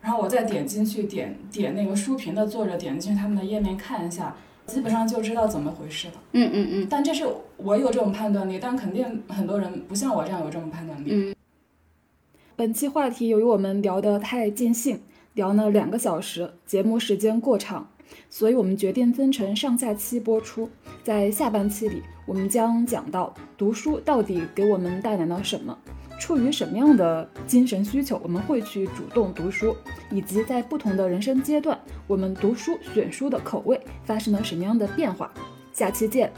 [0.00, 6.14] 然后我再点进去点点那个书评的作者，点进去他们的页面看一下，基本上就知道怎么回事了。
[6.30, 6.86] 嗯嗯嗯。
[6.88, 7.26] 但这是
[7.56, 11.08] 我有这种判断力，但肯定很多人不像我这样有这种判断力。
[11.10, 11.34] 嗯。
[12.54, 15.00] 本期话题由于我们聊得太尽兴，
[15.34, 17.88] 聊了两个小时，节目时间过长。
[18.28, 20.68] 所以我们决定分成上下期播出。
[21.04, 25.78] 在下半期里，我们将讲到读书到底给我们带来了什么，
[26.18, 29.76] 出于什么样的精神需求，我们会去主动读书，
[30.10, 31.78] 以及在不同的人生阶段，
[32.08, 35.32] 我们读书选书的口味发生了什么样的变化。
[35.72, 36.32] 下期见。